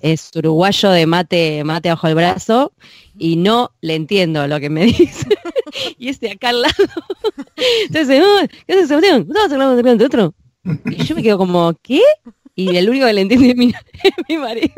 Es 0.00 0.30
uruguayo 0.34 0.90
de 0.90 1.06
mate, 1.06 1.64
mate 1.64 1.88
bajo 1.90 2.06
el 2.08 2.14
brazo 2.14 2.72
y 3.18 3.36
no 3.36 3.72
le 3.80 3.94
entiendo 3.94 4.46
lo 4.46 4.60
que 4.60 4.70
me 4.70 4.84
dice. 4.86 5.26
y 5.98 6.08
este 6.08 6.30
acá 6.30 6.50
al 6.50 6.62
lado. 6.62 6.74
Entonces, 7.86 8.22
"Ah, 8.24 8.46
¿qué 8.66 8.72
haces, 8.72 8.88
Sebastián? 8.88 9.26
¿Estás 9.28 9.52
hablando 9.52 9.76
de 9.96 10.04
otro? 10.04 10.34
Y 10.86 11.04
yo 11.04 11.14
me 11.14 11.22
quedo 11.22 11.38
como, 11.38 11.72
¿qué? 11.82 12.00
Y 12.54 12.76
el 12.76 12.90
único 12.90 13.06
que 13.06 13.12
le 13.12 13.20
entiende 13.20 13.50
es 13.50 13.56
mi, 13.56 13.66
es 13.68 14.12
mi 14.28 14.36
marido. 14.36 14.72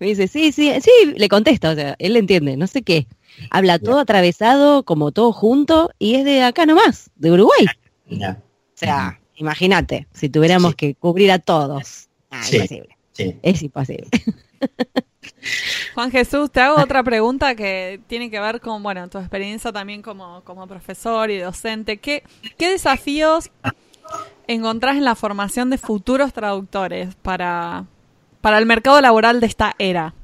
Me 0.00 0.06
dice, 0.08 0.28
sí, 0.28 0.50
sí, 0.52 0.72
sí, 0.80 0.90
le 1.16 1.28
contesto, 1.28 1.70
o 1.70 1.74
sea, 1.74 1.94
él 1.98 2.14
le 2.14 2.18
entiende, 2.20 2.56
no 2.56 2.66
sé 2.66 2.82
qué. 2.82 3.06
Habla 3.50 3.78
todo 3.78 3.98
atravesado, 4.00 4.82
como 4.84 5.12
todo 5.12 5.32
junto, 5.32 5.90
y 5.98 6.14
es 6.14 6.24
de 6.24 6.42
acá 6.42 6.66
nomás, 6.66 7.10
de 7.16 7.30
Uruguay. 7.30 7.66
O 8.10 8.34
sea, 8.74 9.20
imagínate, 9.36 10.08
si 10.12 10.28
tuviéramos 10.28 10.70
Sí. 10.70 10.76
que 10.76 10.94
cubrir 10.94 11.30
a 11.30 11.38
todos. 11.38 12.08
Ah, 12.30 12.42
Sí. 12.42 12.56
imposible. 12.56 12.97
Sí. 13.18 13.36
Es 13.42 13.62
imposible. 13.62 14.06
Juan 15.94 16.12
Jesús, 16.12 16.52
te 16.52 16.60
hago 16.60 16.80
otra 16.80 17.02
pregunta 17.02 17.56
que 17.56 18.00
tiene 18.06 18.30
que 18.30 18.38
ver 18.38 18.60
con, 18.60 18.80
bueno, 18.82 19.08
tu 19.08 19.18
experiencia 19.18 19.72
también 19.72 20.02
como, 20.02 20.42
como 20.44 20.68
profesor 20.68 21.28
y 21.30 21.38
docente. 21.38 21.96
¿Qué, 21.98 22.22
¿Qué 22.56 22.70
desafíos 22.70 23.50
encontrás 24.46 24.96
en 24.96 25.04
la 25.04 25.16
formación 25.16 25.68
de 25.68 25.78
futuros 25.78 26.32
traductores 26.32 27.16
para, 27.16 27.86
para 28.40 28.58
el 28.58 28.66
mercado 28.66 29.00
laboral 29.00 29.40
de 29.40 29.46
esta 29.48 29.74
era? 29.80 30.14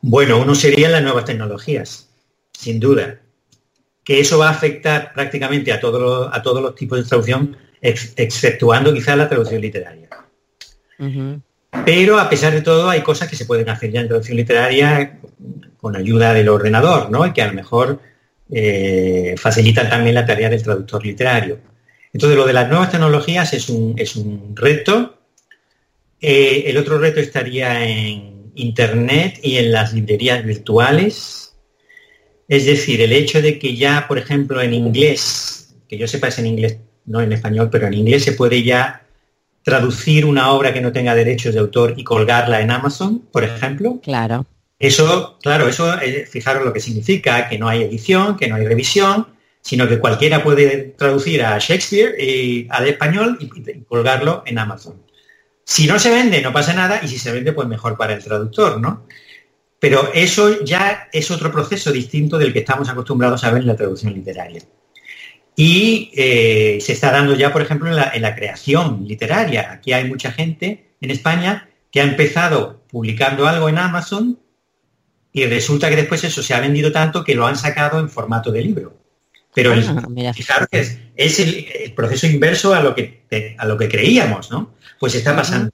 Bueno, 0.00 0.40
uno 0.40 0.54
sería 0.56 0.88
las 0.88 1.02
nuevas 1.02 1.24
tecnologías, 1.24 2.10
sin 2.52 2.80
duda. 2.80 3.20
Que 4.02 4.18
eso 4.18 4.36
va 4.36 4.48
a 4.48 4.50
afectar 4.52 5.12
prácticamente 5.14 5.72
a, 5.72 5.78
todos 5.78 6.00
los- 6.02 6.28
a 6.34 6.42
todos 6.42 6.60
los 6.60 6.74
tipos 6.74 6.98
de 6.98 7.04
traducción, 7.08 7.56
ex- 7.80 8.14
exceptuando 8.16 8.92
quizás 8.92 9.16
la 9.16 9.28
traducción 9.28 9.60
literaria. 9.60 10.08
Pero 11.84 12.18
a 12.18 12.28
pesar 12.28 12.52
de 12.52 12.60
todo 12.60 12.88
hay 12.90 13.02
cosas 13.02 13.28
que 13.28 13.36
se 13.36 13.46
pueden 13.46 13.68
hacer 13.68 13.90
ya 13.90 14.00
en 14.00 14.08
traducción 14.08 14.36
literaria 14.36 15.18
con 15.78 15.96
ayuda 15.96 16.34
del 16.34 16.48
ordenador, 16.48 17.10
¿no? 17.10 17.26
Y 17.26 17.32
que 17.32 17.42
a 17.42 17.48
lo 17.48 17.54
mejor 17.54 18.00
eh, 18.50 19.34
facilitan 19.38 19.88
también 19.88 20.14
la 20.14 20.26
tarea 20.26 20.50
del 20.50 20.62
traductor 20.62 21.04
literario. 21.04 21.58
Entonces 22.12 22.36
lo 22.36 22.46
de 22.46 22.52
las 22.52 22.68
nuevas 22.68 22.90
tecnologías 22.90 23.52
es 23.54 23.68
un, 23.68 23.94
es 23.96 24.16
un 24.16 24.54
reto. 24.54 25.18
Eh, 26.20 26.64
el 26.66 26.76
otro 26.76 26.98
reto 26.98 27.20
estaría 27.20 27.84
en 27.88 28.52
Internet 28.54 29.40
y 29.42 29.56
en 29.56 29.72
las 29.72 29.94
librerías 29.94 30.44
virtuales. 30.44 31.56
Es 32.48 32.66
decir, 32.66 33.00
el 33.00 33.12
hecho 33.12 33.40
de 33.40 33.58
que 33.58 33.76
ya, 33.76 34.06
por 34.06 34.18
ejemplo, 34.18 34.60
en 34.60 34.74
inglés, 34.74 35.74
que 35.88 35.96
yo 35.96 36.06
sepa 36.06 36.28
es 36.28 36.38
en 36.38 36.46
inglés, 36.46 36.78
no 37.06 37.22
en 37.22 37.32
español, 37.32 37.70
pero 37.72 37.86
en 37.86 37.94
inglés 37.94 38.24
se 38.24 38.32
puede 38.32 38.62
ya 38.62 39.01
traducir 39.62 40.24
una 40.26 40.50
obra 40.52 40.72
que 40.72 40.80
no 40.80 40.92
tenga 40.92 41.14
derechos 41.14 41.54
de 41.54 41.60
autor 41.60 41.94
y 41.96 42.04
colgarla 42.04 42.60
en 42.60 42.70
Amazon, 42.70 43.20
por 43.32 43.44
ejemplo. 43.44 44.00
Claro. 44.02 44.46
Eso, 44.78 45.38
claro, 45.40 45.68
eso, 45.68 46.00
eh, 46.00 46.26
fijaros 46.26 46.64
lo 46.64 46.72
que 46.72 46.80
significa, 46.80 47.48
que 47.48 47.58
no 47.58 47.68
hay 47.68 47.82
edición, 47.82 48.36
que 48.36 48.48
no 48.48 48.56
hay 48.56 48.66
revisión, 48.66 49.28
sino 49.60 49.88
que 49.88 50.00
cualquiera 50.00 50.42
puede 50.42 50.94
traducir 50.98 51.44
a 51.44 51.58
Shakespeare 51.58 52.16
y 52.20 52.66
al 52.68 52.88
español 52.88 53.38
y, 53.40 53.44
y 53.44 53.82
colgarlo 53.84 54.42
en 54.44 54.58
Amazon. 54.58 55.00
Si 55.64 55.86
no 55.86 55.98
se 56.00 56.10
vende, 56.10 56.42
no 56.42 56.52
pasa 56.52 56.74
nada, 56.74 57.00
y 57.02 57.08
si 57.08 57.18
se 57.18 57.30
vende, 57.30 57.52
pues 57.52 57.68
mejor 57.68 57.96
para 57.96 58.14
el 58.14 58.24
traductor, 58.24 58.80
¿no? 58.80 59.06
Pero 59.78 60.12
eso 60.12 60.64
ya 60.64 61.08
es 61.12 61.30
otro 61.30 61.50
proceso 61.50 61.92
distinto 61.92 62.38
del 62.38 62.52
que 62.52 62.60
estamos 62.60 62.88
acostumbrados 62.88 63.44
a 63.44 63.50
ver 63.50 63.62
en 63.62 63.68
la 63.68 63.76
traducción 63.76 64.14
literaria. 64.14 64.62
Y 65.54 66.10
eh, 66.16 66.78
se 66.80 66.92
está 66.92 67.10
dando 67.12 67.34
ya, 67.36 67.52
por 67.52 67.62
ejemplo, 67.62 67.88
en 67.90 67.96
la, 67.96 68.10
en 68.14 68.22
la 68.22 68.34
creación 68.34 69.04
literaria. 69.06 69.72
Aquí 69.72 69.92
hay 69.92 70.08
mucha 70.08 70.32
gente 70.32 70.94
en 71.00 71.10
España 71.10 71.68
que 71.90 72.00
ha 72.00 72.04
empezado 72.04 72.82
publicando 72.90 73.46
algo 73.46 73.68
en 73.68 73.78
Amazon 73.78 74.38
y 75.32 75.44
resulta 75.46 75.88
que 75.90 75.96
después 75.96 76.24
eso 76.24 76.42
se 76.42 76.54
ha 76.54 76.60
vendido 76.60 76.90
tanto 76.92 77.22
que 77.24 77.34
lo 77.34 77.46
han 77.46 77.56
sacado 77.56 78.00
en 78.00 78.08
formato 78.08 78.50
de 78.50 78.62
libro. 78.62 78.98
Pero 79.54 79.74
el- 79.74 79.86
Ah, 79.86 80.06
mira. 80.08 80.32
fijaros 80.32 80.68
que 80.70 80.80
es, 80.80 80.98
es 81.14 81.38
el, 81.38 81.66
el 81.84 81.92
proceso 81.92 82.26
inverso 82.26 82.74
a 82.74 82.80
lo 82.82 82.94
que 82.94 83.22
a 83.58 83.66
lo 83.66 83.76
que 83.76 83.88
creíamos, 83.88 84.50
¿no? 84.50 84.74
Pues 84.98 85.14
está 85.14 85.36
pasando. 85.36 85.70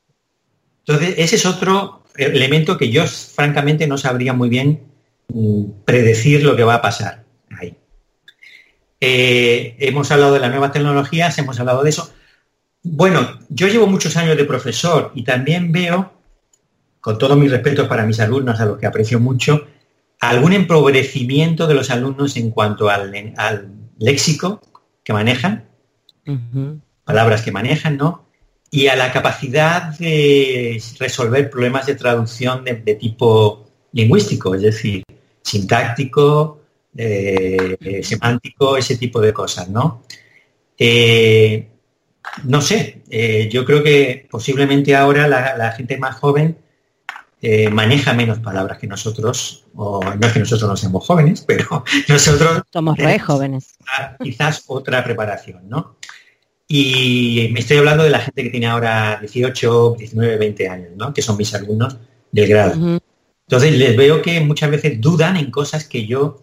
Entonces, 0.87 1.15
ese 1.19 1.37
es 1.37 1.47
otro 1.47 2.03
elemento 2.17 2.77
que 2.79 2.91
yo 2.91 3.07
francamente 3.07 3.87
no 3.87 3.97
sabría 3.99 4.33
muy 4.33 4.49
bien 4.49 4.81
mm, 5.29 5.65
predecir 5.85 6.43
lo 6.43 6.57
que 6.57 6.65
va 6.65 6.75
a 6.75 6.83
pasar. 6.83 7.25
Eh, 9.01 9.77
hemos 9.79 10.11
hablado 10.11 10.35
de 10.35 10.41
las 10.41 10.51
nuevas 10.51 10.73
tecnologías, 10.73 11.39
hemos 11.39 11.59
hablado 11.61 11.83
de 11.83 11.91
eso. 11.91 12.13
Bueno, 12.83 13.39
yo 13.49 13.69
llevo 13.69 13.87
muchos 13.87 14.17
años 14.17 14.37
de 14.37 14.45
profesor 14.45 15.13
y 15.15 15.25
también 15.25 15.73
veo, 15.73 16.13
con 17.01 17.19
todos 17.19 17.37
mis 17.37 17.51
respetos 17.51 17.87
para 17.89 18.07
mis 18.07 18.21
alumnos, 18.21 18.61
a 18.61 18.65
los 18.65 18.79
que 18.79 18.87
aprecio 18.87 19.21
mucho, 19.21 19.67
algún 20.21 20.53
empobrecimiento 20.53 21.67
de 21.67 21.75
los 21.75 21.91
alumnos 21.91 22.37
en 22.37 22.51
cuanto 22.51 22.89
al, 22.89 23.35
al 23.37 23.69
léxico 23.99 24.61
que 25.05 25.13
manejan, 25.13 25.69
palabras 27.05 27.43
que 27.43 27.53
manejan, 27.53 27.97
¿no? 27.97 28.27
Y 28.71 28.89
a 28.89 28.97
la 28.97 29.13
capacidad 29.13 29.97
de 29.99 30.83
resolver 30.99 31.49
problemas 31.49 31.87
de 31.87 31.95
traducción 31.95 32.65
de, 32.65 32.75
de 32.75 32.95
tipo 32.97 33.67
lingüístico, 33.93 34.55
es 34.55 34.63
decir, 34.63 35.03
sintáctico, 35.43 36.58
eh, 36.99 38.01
semántico, 38.03 38.77
ese 38.77 38.97
tipo 38.97 39.21
de 39.21 39.33
cosas, 39.33 39.69
¿no? 39.69 40.03
Eh, 40.77 41.69
no 42.45 42.61
sé, 42.61 43.03
eh, 43.11 43.49
yo 43.51 43.65
creo 43.65 43.83
que 43.83 44.27
posiblemente 44.31 44.95
ahora 44.95 45.27
la, 45.27 45.57
la 45.57 45.73
gente 45.73 45.97
más 45.97 46.17
joven 46.17 46.59
eh, 47.41 47.71
maneja 47.71 48.15
menos 48.15 48.41
palabras 48.41 48.79
que 48.79 48.89
nosotros, 48.89 49.65
o 49.77 50.03
no 50.03 50.27
es 50.27 50.33
que 50.33 50.41
nosotros 50.41 50.69
no 50.69 50.77
seamos 50.77 51.07
jóvenes, 51.07 51.45
pero 51.47 51.85
nosotros 52.09 52.63
Somos 52.73 52.99
re 52.99 53.19
jóvenes. 53.21 53.77
quizás 54.21 54.65
otra 54.67 55.05
preparación, 55.05 55.69
¿no? 55.69 55.97
Y 56.67 57.49
me 57.53 57.61
estoy 57.61 57.79
hablando 57.79 58.03
de 58.03 58.11
la 58.11 58.19
gente 58.19 58.43
que 58.43 58.51
tiene 58.51 58.67
ahora 58.67 59.19
18, 59.21 59.95
19, 59.99 60.37
20 60.37 60.69
años, 60.69 60.91
¿no? 60.97 61.15
Que 61.15 61.23
son 61.23 61.37
mis 61.37 61.55
alumnos 61.55 61.97
del 62.33 62.49
grado. 62.49 63.01
Entonces 63.47 63.73
les 63.73 63.97
veo 63.97 64.21
que 64.21 64.41
muchas 64.41 64.71
veces 64.71 65.01
dudan 65.01 65.37
en 65.37 65.51
cosas 65.51 65.85
que 65.87 66.07
yo, 66.07 66.43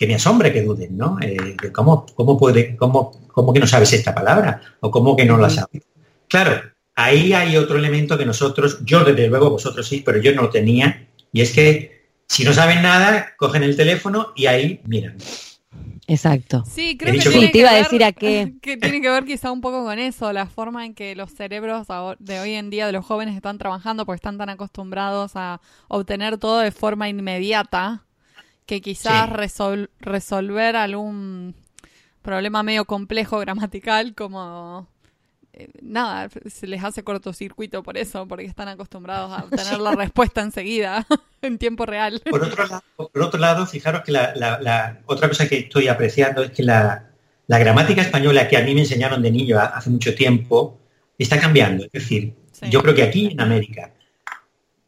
que 0.00 0.06
me 0.06 0.14
asombra 0.14 0.50
que 0.50 0.62
duden, 0.62 0.96
¿no? 0.96 1.18
Eh, 1.20 1.36
de 1.60 1.70
cómo, 1.70 2.06
cómo 2.14 2.38
puede, 2.38 2.74
cómo, 2.74 3.12
cómo 3.28 3.52
que 3.52 3.60
no 3.60 3.66
sabes 3.66 3.92
esta 3.92 4.14
palabra 4.14 4.58
o 4.80 4.90
cómo 4.90 5.14
que 5.14 5.26
no 5.26 5.36
la 5.36 5.50
sabes. 5.50 5.82
Claro, 6.26 6.62
ahí 6.94 7.34
hay 7.34 7.54
otro 7.58 7.76
elemento 7.76 8.16
que 8.16 8.24
nosotros, 8.24 8.78
yo 8.82 9.04
desde 9.04 9.28
luego 9.28 9.50
vosotros 9.50 9.86
sí, 9.86 10.02
pero 10.02 10.18
yo 10.18 10.34
no 10.34 10.40
lo 10.40 10.48
tenía, 10.48 11.06
y 11.34 11.42
es 11.42 11.52
que 11.52 12.08
si 12.26 12.44
no 12.44 12.54
saben 12.54 12.80
nada, 12.80 13.34
cogen 13.36 13.62
el 13.62 13.76
teléfono 13.76 14.32
y 14.34 14.46
ahí 14.46 14.80
miran. 14.86 15.18
Exacto. 16.06 16.64
Sí, 16.66 16.96
creo 16.96 17.12
que 17.12 17.20
tiene 17.20 17.46
Sí, 17.48 17.52
que 17.52 17.58
iba 17.58 17.68
a 17.68 17.74
ver- 17.74 17.82
decir 17.84 18.02
a 18.02 18.12
qué. 18.12 18.54
que 18.62 18.78
tiene 18.78 19.02
que 19.02 19.10
ver 19.10 19.24
quizá 19.26 19.52
un 19.52 19.60
poco 19.60 19.84
con 19.84 19.98
eso, 19.98 20.32
la 20.32 20.46
forma 20.46 20.86
en 20.86 20.94
que 20.94 21.14
los 21.14 21.30
cerebros 21.30 21.86
de 22.18 22.40
hoy 22.40 22.54
en 22.54 22.70
día 22.70 22.86
de 22.86 22.92
los 22.92 23.04
jóvenes 23.04 23.36
están 23.36 23.58
trabajando 23.58 24.06
porque 24.06 24.16
están 24.16 24.38
tan 24.38 24.48
acostumbrados 24.48 25.32
a 25.34 25.60
obtener 25.88 26.38
todo 26.38 26.60
de 26.60 26.70
forma 26.72 27.08
inmediata 27.10 28.06
que 28.70 28.80
quizás 28.80 29.28
Sí. 29.28 29.34
resol- 29.34 29.90
resolver 29.98 30.76
algún 30.76 31.56
problema 32.22 32.62
medio 32.62 32.84
complejo 32.84 33.40
gramatical 33.40 34.14
como 34.14 34.86
eh, 35.52 35.68
nada, 35.82 36.28
se 36.48 36.68
les 36.68 36.84
hace 36.84 37.02
cortocircuito 37.02 37.82
por 37.82 37.98
eso, 37.98 38.28
porque 38.28 38.44
están 38.44 38.68
acostumbrados 38.68 39.32
a 39.32 39.42
obtener 39.74 39.80
la 39.80 39.90
respuesta 39.96 40.40
enseguida, 40.40 41.04
en 41.42 41.58
tiempo 41.58 41.84
real. 41.84 42.22
Por 42.30 42.44
otro 42.44 42.64
lado, 42.64 42.84
por 42.96 43.22
otro 43.22 43.40
lado 43.40 43.66
fijaros 43.66 44.02
que 44.04 44.12
la, 44.12 44.32
la- 44.36 44.60
la- 44.60 45.00
otra 45.06 45.26
cosa 45.28 45.48
que 45.48 45.58
estoy 45.58 45.88
apreciando 45.88 46.44
es 46.44 46.52
que 46.52 46.62
la, 46.62 47.10
la 47.48 47.58
gramática 47.58 48.02
española 48.02 48.46
que 48.46 48.56
a 48.56 48.62
mí 48.62 48.72
me 48.72 48.82
enseñaron 48.82 49.20
de 49.20 49.32
niño 49.32 49.58
ha- 49.58 49.64
hace 49.76 49.90
mucho 49.90 50.14
tiempo 50.14 50.78
está 51.18 51.40
cambiando. 51.40 51.84
Es 51.86 51.90
decir, 51.92 52.34
Sí. 52.52 52.66
yo 52.70 52.82
creo 52.82 52.94
que 52.94 53.02
aquí 53.02 53.26
en 53.32 53.40
América, 53.40 53.90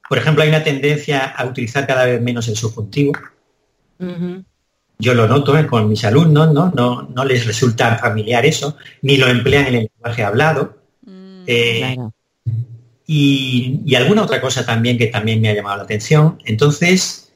por 0.08 0.18
ejemplo, 0.18 0.44
hay 0.44 0.50
una 0.50 0.62
tendencia 0.62 1.24
a 1.24 1.44
utilizar 1.46 1.84
cada 1.86 2.04
vez 2.04 2.20
menos 2.22 2.46
el 2.46 2.56
subjuntivo. 2.56 3.14
Yo 4.98 5.14
lo 5.14 5.26
noto 5.26 5.56
eh, 5.58 5.66
con 5.66 5.88
mis 5.88 6.04
alumnos, 6.04 6.52
¿no? 6.52 6.70
¿no? 6.74 7.02
No 7.14 7.24
les 7.24 7.44
resulta 7.46 7.96
familiar 7.98 8.44
eso, 8.46 8.76
ni 9.02 9.16
lo 9.16 9.26
emplean 9.28 9.66
en 9.66 9.74
el 9.74 9.90
lenguaje 9.92 10.22
hablado. 10.22 10.76
Mm, 11.04 11.44
Eh, 11.46 11.80
Claro. 11.94 12.12
y, 13.06 13.80
y 13.84 13.94
alguna 13.96 14.22
otra 14.22 14.40
cosa 14.40 14.64
también 14.64 14.96
que 14.96 15.06
también 15.08 15.40
me 15.40 15.48
ha 15.48 15.54
llamado 15.54 15.78
la 15.78 15.82
atención. 15.82 16.38
Entonces, 16.44 17.32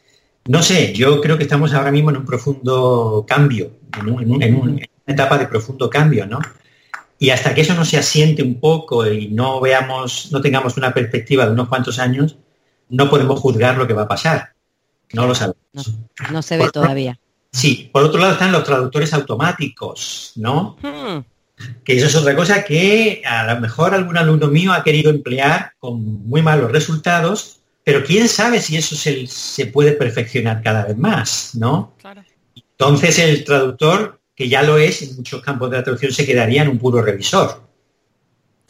no 0.47 0.63
sé, 0.63 0.93
yo 0.95 1.21
creo 1.21 1.37
que 1.37 1.43
estamos 1.45 1.75
ahora 1.75 1.91
mismo 1.91 2.11
en 2.11 2.19
un 2.19 2.25
profundo 2.25 3.25
cambio, 3.27 3.73
en, 3.99 4.09
un- 4.13 4.23
en 4.23 4.31
un- 4.31 4.43
en 4.43 4.55
un- 4.55 4.69
en 4.69 4.75
una 5.07 5.15
etapa 5.15 5.37
de 5.39 5.47
profundo 5.49 5.91
cambio, 5.91 6.27
¿no? 6.27 6.39
Y 7.19 7.31
hasta 7.31 7.55
que 7.55 7.63
eso 7.63 7.75
no 7.75 7.85
se 7.85 7.97
asiente 7.97 8.43
un 8.43 8.61
poco 8.61 9.07
y 9.11 9.29
no 9.29 9.61
veamos, 9.61 10.31
no 10.33 10.41
tengamos 10.41 10.77
una 10.77 10.93
perspectiva 10.95 11.47
de 11.47 11.53
unos 11.53 11.69
cuantos 11.69 11.99
años, 11.99 12.37
no 12.91 13.09
podemos 13.11 13.41
juzgar 13.41 13.77
lo 13.77 13.87
que 13.87 13.95
va 13.95 14.03
a 14.03 14.09
pasar. 14.09 14.53
No 15.13 15.27
lo 15.27 15.35
sabemos. 15.35 15.59
No, 15.73 15.83
no 16.33 16.43
se 16.43 16.57
ve 16.57 16.65
Por- 16.65 16.73
todavía. 16.73 17.19
Sí, 17.53 17.89
por 17.93 18.03
otro 18.03 18.21
lado 18.21 18.35
están 18.35 18.53
los 18.53 18.65
traductores 18.65 19.15
automáticos, 19.15 20.33
¿no? 20.37 20.77
Hmm. 20.83 21.25
que 21.85 21.97
eso 21.97 22.07
es 22.07 22.15
otra 22.15 22.37
cosa 22.37 22.65
que 22.65 23.23
a 23.25 23.55
lo 23.55 23.61
mejor 23.61 23.95
algún 23.95 24.19
alumno 24.19 24.49
mío 24.49 24.75
ha 24.75 24.85
querido 24.85 25.09
emplear 25.11 25.73
con 25.79 26.03
muy 26.29 26.43
malos 26.43 26.71
resultados, 26.71 27.61
pero 27.83 28.05
quién 28.05 28.29
sabe 28.29 28.61
si 28.61 28.77
eso 28.77 28.95
se, 28.95 29.27
se 29.27 29.67
puede 29.67 29.93
perfeccionar 29.93 30.63
cada 30.63 30.85
vez 30.85 30.99
más, 30.99 31.55
¿no? 31.55 31.95
claro. 31.99 32.23
Entonces 32.55 33.19
el 33.19 33.43
traductor, 33.45 34.21
que 34.35 34.51
ya 34.51 34.63
lo 34.63 34.77
es 34.77 35.01
en 35.01 35.17
muchos 35.17 35.41
campos 35.41 35.71
de 35.71 35.79
la 35.79 35.83
traducción, 35.83 36.13
se 36.13 36.27
quedaría 36.27 36.63
en 36.63 36.69
un 36.69 36.79
puro 36.79 37.01
revisor. 37.01 37.67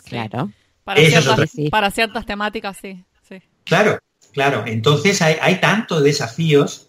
Claro. 0.04 0.52
Para, 0.84 1.00
ciertas, 1.00 1.50
para 1.68 1.90
ciertas 1.90 2.24
temáticas, 2.24 2.76
sí. 2.80 3.04
sí. 3.28 3.42
Claro, 3.64 3.98
claro. 4.36 4.64
Entonces 4.66 5.22
hay, 5.22 5.60
tantos 5.60 6.04
desafíos 6.04 6.88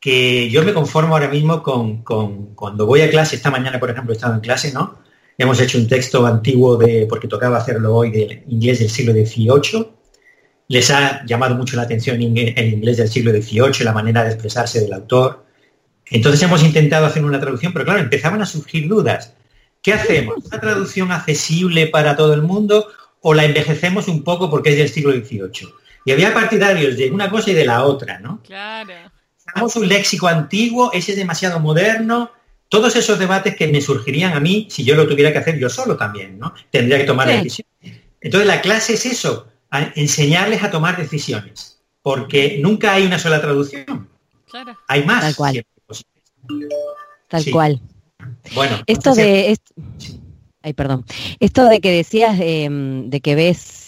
que 0.00 0.48
yo 0.48 0.62
me 0.64 0.72
conformo 0.72 1.14
ahora 1.14 1.28
mismo 1.28 1.62
con, 1.62 2.02
cuando 2.54 2.86
voy 2.86 3.02
a 3.02 3.10
clase, 3.10 3.36
esta 3.36 3.50
mañana 3.50 3.78
por 3.78 3.90
ejemplo 3.90 4.14
he 4.14 4.16
estado 4.16 4.34
en 4.34 4.40
clase, 4.40 4.72
¿no? 4.72 4.98
Hemos 5.36 5.60
hecho 5.60 5.76
un 5.76 5.86
texto 5.86 6.26
antiguo 6.26 6.78
de, 6.78 7.06
porque 7.06 7.28
tocaba 7.28 7.58
hacerlo 7.58 7.94
hoy, 7.94 8.10
del 8.10 8.42
inglés 8.48 8.78
del 8.78 8.88
siglo 8.88 9.12
XVIII. 9.12 9.86
Les 10.68 10.90
ha 10.90 11.22
llamado 11.26 11.54
mucho 11.56 11.76
la 11.76 11.82
atención 11.82 12.16
el 12.16 12.72
inglés 12.72 12.96
del 12.96 13.08
siglo 13.10 13.32
XVIII, 13.32 13.84
la 13.84 13.92
manera 13.92 14.24
de 14.24 14.30
expresarse 14.30 14.80
del 14.80 14.94
autor. 14.94 15.44
Entonces 16.06 16.42
hemos 16.42 16.64
intentado 16.64 17.04
hacer 17.04 17.22
una 17.22 17.38
traducción, 17.38 17.74
pero 17.74 17.84
claro, 17.84 18.00
empezaban 18.00 18.40
a 18.40 18.46
surgir 18.46 18.88
dudas. 18.88 19.34
¿Qué 19.82 19.92
hacemos? 19.92 20.36
¿Una 20.46 20.58
traducción 20.58 21.12
accesible 21.12 21.88
para 21.88 22.16
todo 22.16 22.32
el 22.32 22.40
mundo 22.40 22.88
o 23.20 23.34
la 23.34 23.44
envejecemos 23.44 24.08
un 24.08 24.24
poco 24.24 24.48
porque 24.48 24.70
es 24.70 24.78
del 24.78 24.88
siglo 24.88 25.12
XVIII? 25.12 25.81
Y 26.04 26.12
había 26.12 26.34
partidarios 26.34 26.96
de 26.96 27.10
una 27.10 27.30
cosa 27.30 27.50
y 27.50 27.54
de 27.54 27.64
la 27.64 27.84
otra, 27.84 28.18
¿no? 28.18 28.40
Claro. 28.42 28.92
Usamos 29.46 29.76
un 29.76 29.88
léxico 29.88 30.28
antiguo, 30.28 30.90
ese 30.92 31.12
es 31.12 31.18
demasiado 31.18 31.60
moderno. 31.60 32.30
Todos 32.68 32.96
esos 32.96 33.18
debates 33.18 33.54
que 33.56 33.68
me 33.68 33.80
surgirían 33.80 34.32
a 34.34 34.40
mí 34.40 34.66
si 34.70 34.82
yo 34.84 34.94
lo 34.94 35.06
tuviera 35.06 35.30
que 35.32 35.38
hacer 35.38 35.58
yo 35.58 35.68
solo 35.68 35.96
también, 35.96 36.38
¿no? 36.38 36.54
Tendría 36.70 36.98
que 36.98 37.04
tomar 37.04 37.28
Sí. 37.28 37.34
decisiones. 37.36 38.00
Entonces 38.20 38.46
la 38.46 38.60
clase 38.62 38.94
es 38.94 39.04
eso, 39.06 39.48
a 39.70 39.92
enseñarles 39.94 40.62
a 40.62 40.70
tomar 40.70 40.96
decisiones, 40.96 41.80
porque 42.02 42.58
nunca 42.62 42.94
hay 42.94 43.04
una 43.04 43.18
sola 43.18 43.40
traducción, 43.40 44.08
Claro. 44.50 44.76
hay 44.88 45.04
más. 45.04 45.20
Tal 45.22 45.36
cual. 45.36 45.66
Tal 47.28 47.42
Sí. 47.42 47.50
cual. 47.50 47.80
Bueno, 48.54 48.76
Esto 48.86 49.10
entonces, 49.10 49.24
de... 49.24 49.50
est- 49.50 49.70
Ay, 50.62 50.74
perdón. 50.74 51.04
Esto 51.40 51.64
de 51.68 51.80
que 51.80 51.90
decías 51.90 52.38
eh, 52.40 52.68
de 52.70 53.20
que 53.20 53.34
ves 53.34 53.81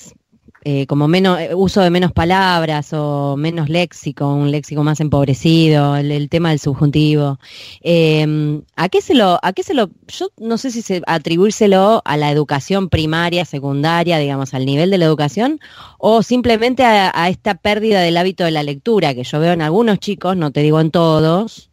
eh, 0.64 0.86
como 0.86 1.08
menos 1.08 1.38
eh, 1.38 1.54
uso 1.54 1.82
de 1.82 1.90
menos 1.90 2.12
palabras 2.12 2.92
o 2.92 3.36
menos 3.36 3.68
léxico, 3.68 4.32
un 4.34 4.50
léxico 4.50 4.82
más 4.82 4.98
empobrecido, 5.00 5.96
el, 5.96 6.28
tema 6.30 6.50
del 6.50 6.58
subjuntivo. 6.58 7.38
eh, 7.82 8.62
¿A 8.76 8.88
qué 8.88 9.02
se 9.02 9.14
lo, 9.14 9.38
a 9.42 9.52
qué 9.52 9.62
se 9.62 9.74
lo, 9.74 9.90
yo 10.08 10.30
no 10.38 10.56
sé 10.56 10.70
si 10.70 10.80
se 10.80 11.02
atribuírselo 11.06 12.00
a 12.04 12.16
la 12.16 12.30
educación 12.30 12.88
primaria, 12.88 13.44
secundaria, 13.44 14.18
digamos, 14.18 14.54
al 14.54 14.64
nivel 14.64 14.90
de 14.90 14.98
la 14.98 15.04
educación, 15.04 15.60
o 15.98 16.22
simplemente 16.22 16.82
a 16.84 17.28
esta 17.28 17.54
pérdida 17.56 18.00
del 18.00 18.16
hábito 18.16 18.44
de 18.44 18.50
la 18.50 18.62
lectura 18.62 19.14
que 19.14 19.24
yo 19.24 19.40
veo 19.40 19.52
en 19.52 19.62
algunos 19.62 19.98
chicos, 19.98 20.36
no 20.36 20.50
te 20.50 20.60
digo 20.60 20.80
en 20.80 20.90
todos, 20.90 21.70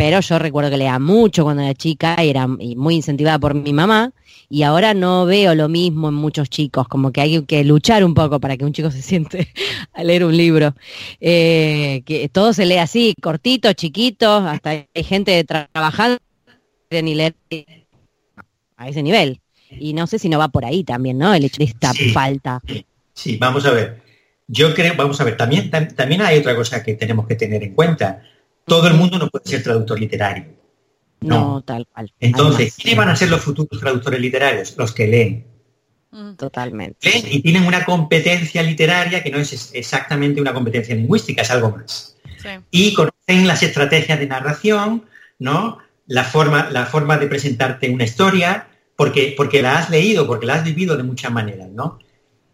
pero 0.00 0.20
yo 0.20 0.38
recuerdo 0.38 0.70
que 0.70 0.78
leía 0.78 0.98
mucho 0.98 1.44
cuando 1.44 1.62
era 1.62 1.74
chica 1.74 2.16
y 2.24 2.30
era 2.30 2.46
muy 2.46 2.94
incentivada 2.94 3.38
por 3.38 3.54
mi 3.54 3.74
mamá 3.74 4.12
y 4.48 4.62
ahora 4.62 4.94
no 4.94 5.26
veo 5.26 5.54
lo 5.54 5.68
mismo 5.68 6.08
en 6.08 6.14
muchos 6.14 6.48
chicos, 6.48 6.88
como 6.88 7.12
que 7.12 7.20
hay 7.20 7.42
que 7.44 7.62
luchar 7.64 8.02
un 8.02 8.14
poco 8.14 8.40
para 8.40 8.56
que 8.56 8.64
un 8.64 8.72
chico 8.72 8.90
se 8.90 9.02
siente 9.02 9.48
a 9.92 10.02
leer 10.02 10.24
un 10.24 10.34
libro. 10.34 10.74
Eh, 11.20 12.00
que 12.06 12.30
todo 12.30 12.54
se 12.54 12.64
lee 12.64 12.78
así, 12.78 13.14
cortito, 13.20 13.70
chiquito, 13.74 14.36
hasta 14.38 14.70
hay 14.70 14.86
gente 15.04 15.44
tra- 15.46 15.68
trabajando 15.70 16.16
de 16.88 17.02
ni 17.02 17.14
leer 17.14 17.34
a 18.78 18.88
ese 18.88 19.02
nivel. 19.02 19.40
Y 19.78 19.92
no 19.92 20.06
sé 20.06 20.18
si 20.18 20.30
no 20.30 20.38
va 20.38 20.48
por 20.48 20.64
ahí 20.64 20.82
también, 20.82 21.18
¿no? 21.18 21.34
El 21.34 21.44
hecho 21.44 21.58
de 21.58 21.64
esta 21.64 21.92
Sí. 21.92 22.08
falta. 22.08 22.62
Sí, 23.12 23.36
vamos 23.36 23.66
a 23.66 23.70
ver. 23.72 24.00
Yo 24.48 24.72
creo, 24.74 24.94
vamos 24.96 25.20
a 25.20 25.24
ver, 25.24 25.36
también, 25.36 25.70
tam- 25.70 25.94
también 25.94 26.22
hay 26.22 26.38
otra 26.38 26.56
cosa 26.56 26.82
que 26.82 26.94
tenemos 26.94 27.26
que 27.26 27.36
tener 27.36 27.62
en 27.62 27.74
cuenta. 27.74 28.22
Todo 28.70 28.86
el 28.86 28.94
mundo 28.94 29.18
no 29.18 29.28
puede 29.28 29.44
ser 29.46 29.64
traductor 29.64 29.98
literario. 29.98 30.44
No, 31.22 31.54
No. 31.54 31.62
tal 31.62 31.88
cual. 31.88 32.12
Entonces, 32.20 32.54
Además, 32.54 32.74
¿quiénes 32.76 32.96
van 32.98 33.08
a 33.08 33.16
ser 33.16 33.28
los 33.30 33.40
futuros 33.40 33.80
traductores 33.80 34.20
literarios? 34.20 34.74
Los 34.78 34.92
que 34.92 35.08
leen. 35.08 35.46
Mm, 36.12 36.34
Totalmente. 36.36 36.96
leen 37.10 37.24
y 37.28 37.40
tienen 37.42 37.64
una 37.66 37.84
competencia 37.84 38.62
literaria 38.62 39.24
que 39.24 39.30
no 39.32 39.38
es 39.38 39.70
exactamente 39.74 40.40
una 40.40 40.54
competencia 40.54 40.94
lingüística, 40.94 41.42
es 41.42 41.50
algo 41.50 41.70
más. 41.72 42.16
sí. 42.40 42.48
Y 42.70 42.94
conocen 42.94 43.46
las 43.48 43.62
estrategias 43.64 44.20
de 44.20 44.26
narración, 44.28 45.04
¿no? 45.40 45.78
La 46.06 46.22
forma, 46.22 46.70
la 46.70 46.86
forma 46.86 47.18
de 47.18 47.26
presentarte 47.26 47.90
una 47.90 48.04
historia, 48.04 48.68
porque, 48.96 49.34
porque 49.36 49.62
la 49.62 49.78
has 49.78 49.90
leído, 49.90 50.26
porque 50.28 50.46
la 50.46 50.54
has 50.54 50.64
vivido 50.64 50.96
de 50.96 51.02
muchas 51.02 51.32
maneras, 51.32 51.68
¿no? 51.70 51.98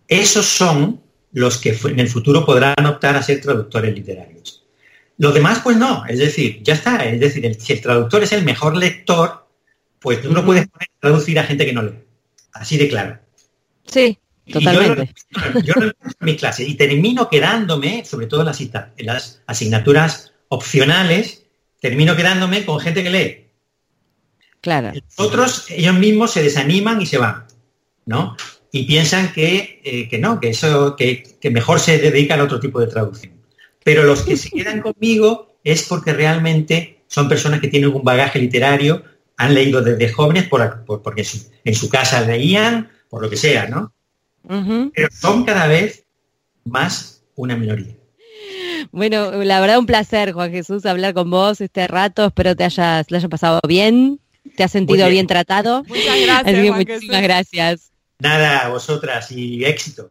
Esos 0.08 0.46
son 0.46 1.02
los 1.32 1.58
que 1.58 1.76
en 1.84 2.00
el 2.00 2.08
futuro 2.08 2.46
podrán 2.46 2.86
optar 2.86 3.16
a 3.16 3.22
ser 3.22 3.40
traductores 3.42 3.94
literarios. 3.94 4.65
Los 5.18 5.32
demás, 5.34 5.60
pues 5.64 5.76
no, 5.76 6.04
es 6.06 6.18
decir, 6.18 6.62
ya 6.62 6.74
está, 6.74 7.04
es 7.04 7.18
decir, 7.20 7.44
el- 7.46 7.60
si 7.60 7.72
el 7.72 7.80
traductor 7.80 8.22
es 8.22 8.32
el 8.32 8.44
mejor 8.44 8.76
lector, 8.76 9.46
pues 9.98 10.20
tú 10.20 10.32
no 10.32 10.44
puedes 10.44 10.66
traducir 11.00 11.38
a 11.38 11.44
gente 11.44 11.64
que 11.64 11.72
no 11.72 11.82
lee. 11.82 11.98
Así 12.52 12.76
de 12.76 12.88
claro. 12.88 13.18
Sí, 13.86 14.18
Y 14.44 14.52
yo 14.52 14.60
totalmente. 14.60 15.14
lo- 15.54 15.60
Yo 15.60 15.74
lo 15.76 15.92
mis 16.20 16.36
clases 16.36 16.68
y 16.68 16.74
termino 16.74 17.28
quedándome, 17.28 18.04
sobre 18.04 18.26
todo 18.26 18.40
en 18.42 18.46
las, 18.46 18.60
en 18.60 19.06
las 19.06 19.42
asignaturas 19.46 20.32
opcionales, 20.48 21.44
termino 21.80 22.14
quedándome 22.14 22.64
con 22.64 22.78
gente 22.80 23.02
que 23.02 23.10
lee. 23.10 23.46
Claro. 24.60 24.92
Otros, 25.16 25.70
ellos 25.70 25.94
mismos 25.94 26.32
se 26.32 26.42
desaniman 26.42 27.00
y 27.00 27.06
se 27.06 27.18
van, 27.18 27.46
¿no? 28.04 28.36
Y 28.72 28.84
piensan 28.84 29.32
que, 29.32 29.80
eh, 29.84 30.08
que 30.08 30.18
no, 30.18 30.40
que 30.40 30.48
eso, 30.50 30.96
que, 30.96 31.36
que 31.40 31.50
mejor 31.50 31.80
se 31.80 31.98
dedican 31.98 32.40
a 32.40 32.44
otro 32.44 32.60
tipo 32.60 32.80
de 32.80 32.88
traducción. 32.88 33.35
Pero 33.86 34.02
los 34.02 34.22
que 34.24 34.36
se 34.36 34.50
quedan 34.50 34.80
conmigo 34.80 35.60
es 35.62 35.84
porque 35.84 36.12
realmente 36.12 37.04
son 37.06 37.28
personas 37.28 37.60
que 37.60 37.68
tienen 37.68 37.90
un 37.94 38.02
bagaje 38.02 38.40
literario, 38.40 39.04
han 39.36 39.54
leído 39.54 39.80
desde 39.80 40.08
jóvenes 40.12 40.48
por, 40.48 40.84
por- 40.84 41.02
porque 41.02 41.22
su- 41.22 41.48
en 41.64 41.72
su 41.76 41.88
casa 41.88 42.20
leían, 42.22 42.90
por 43.08 43.22
lo 43.22 43.30
que 43.30 43.36
sea, 43.36 43.68
¿no? 43.68 43.92
Pero 44.92 45.08
son 45.12 45.44
cada 45.44 45.68
vez 45.68 46.04
más 46.64 47.22
una 47.36 47.54
minoría. 47.56 47.94
Bueno, 48.90 49.30
la 49.44 49.60
verdad 49.60 49.78
un 49.78 49.86
placer, 49.86 50.32
Juan 50.32 50.50
Jesús, 50.50 50.84
hablar 50.84 51.14
con 51.14 51.30
vos 51.30 51.60
este 51.60 51.86
rato. 51.86 52.26
Espero 52.26 52.56
te 52.56 52.64
hayas, 52.64 53.08
lo 53.10 53.16
hayas 53.18 53.30
pasado 53.30 53.60
bien, 53.68 54.18
te 54.56 54.64
has 54.64 54.72
sentido 54.72 55.04
bien. 55.06 55.10
bien. 55.12 55.26
tratado. 55.28 55.84
Muchas 55.84 56.08
Así 56.08 56.22
gracias, 56.24 56.54
que 56.56 56.68
Juan 56.68 56.78
muchísimas 56.80 57.16
Jesús. 57.16 57.22
gracias. 57.22 57.92
Nada, 58.18 58.66
a 58.66 58.68
vosotras 58.70 59.30
y 59.30 59.64
éxito. 59.64 60.10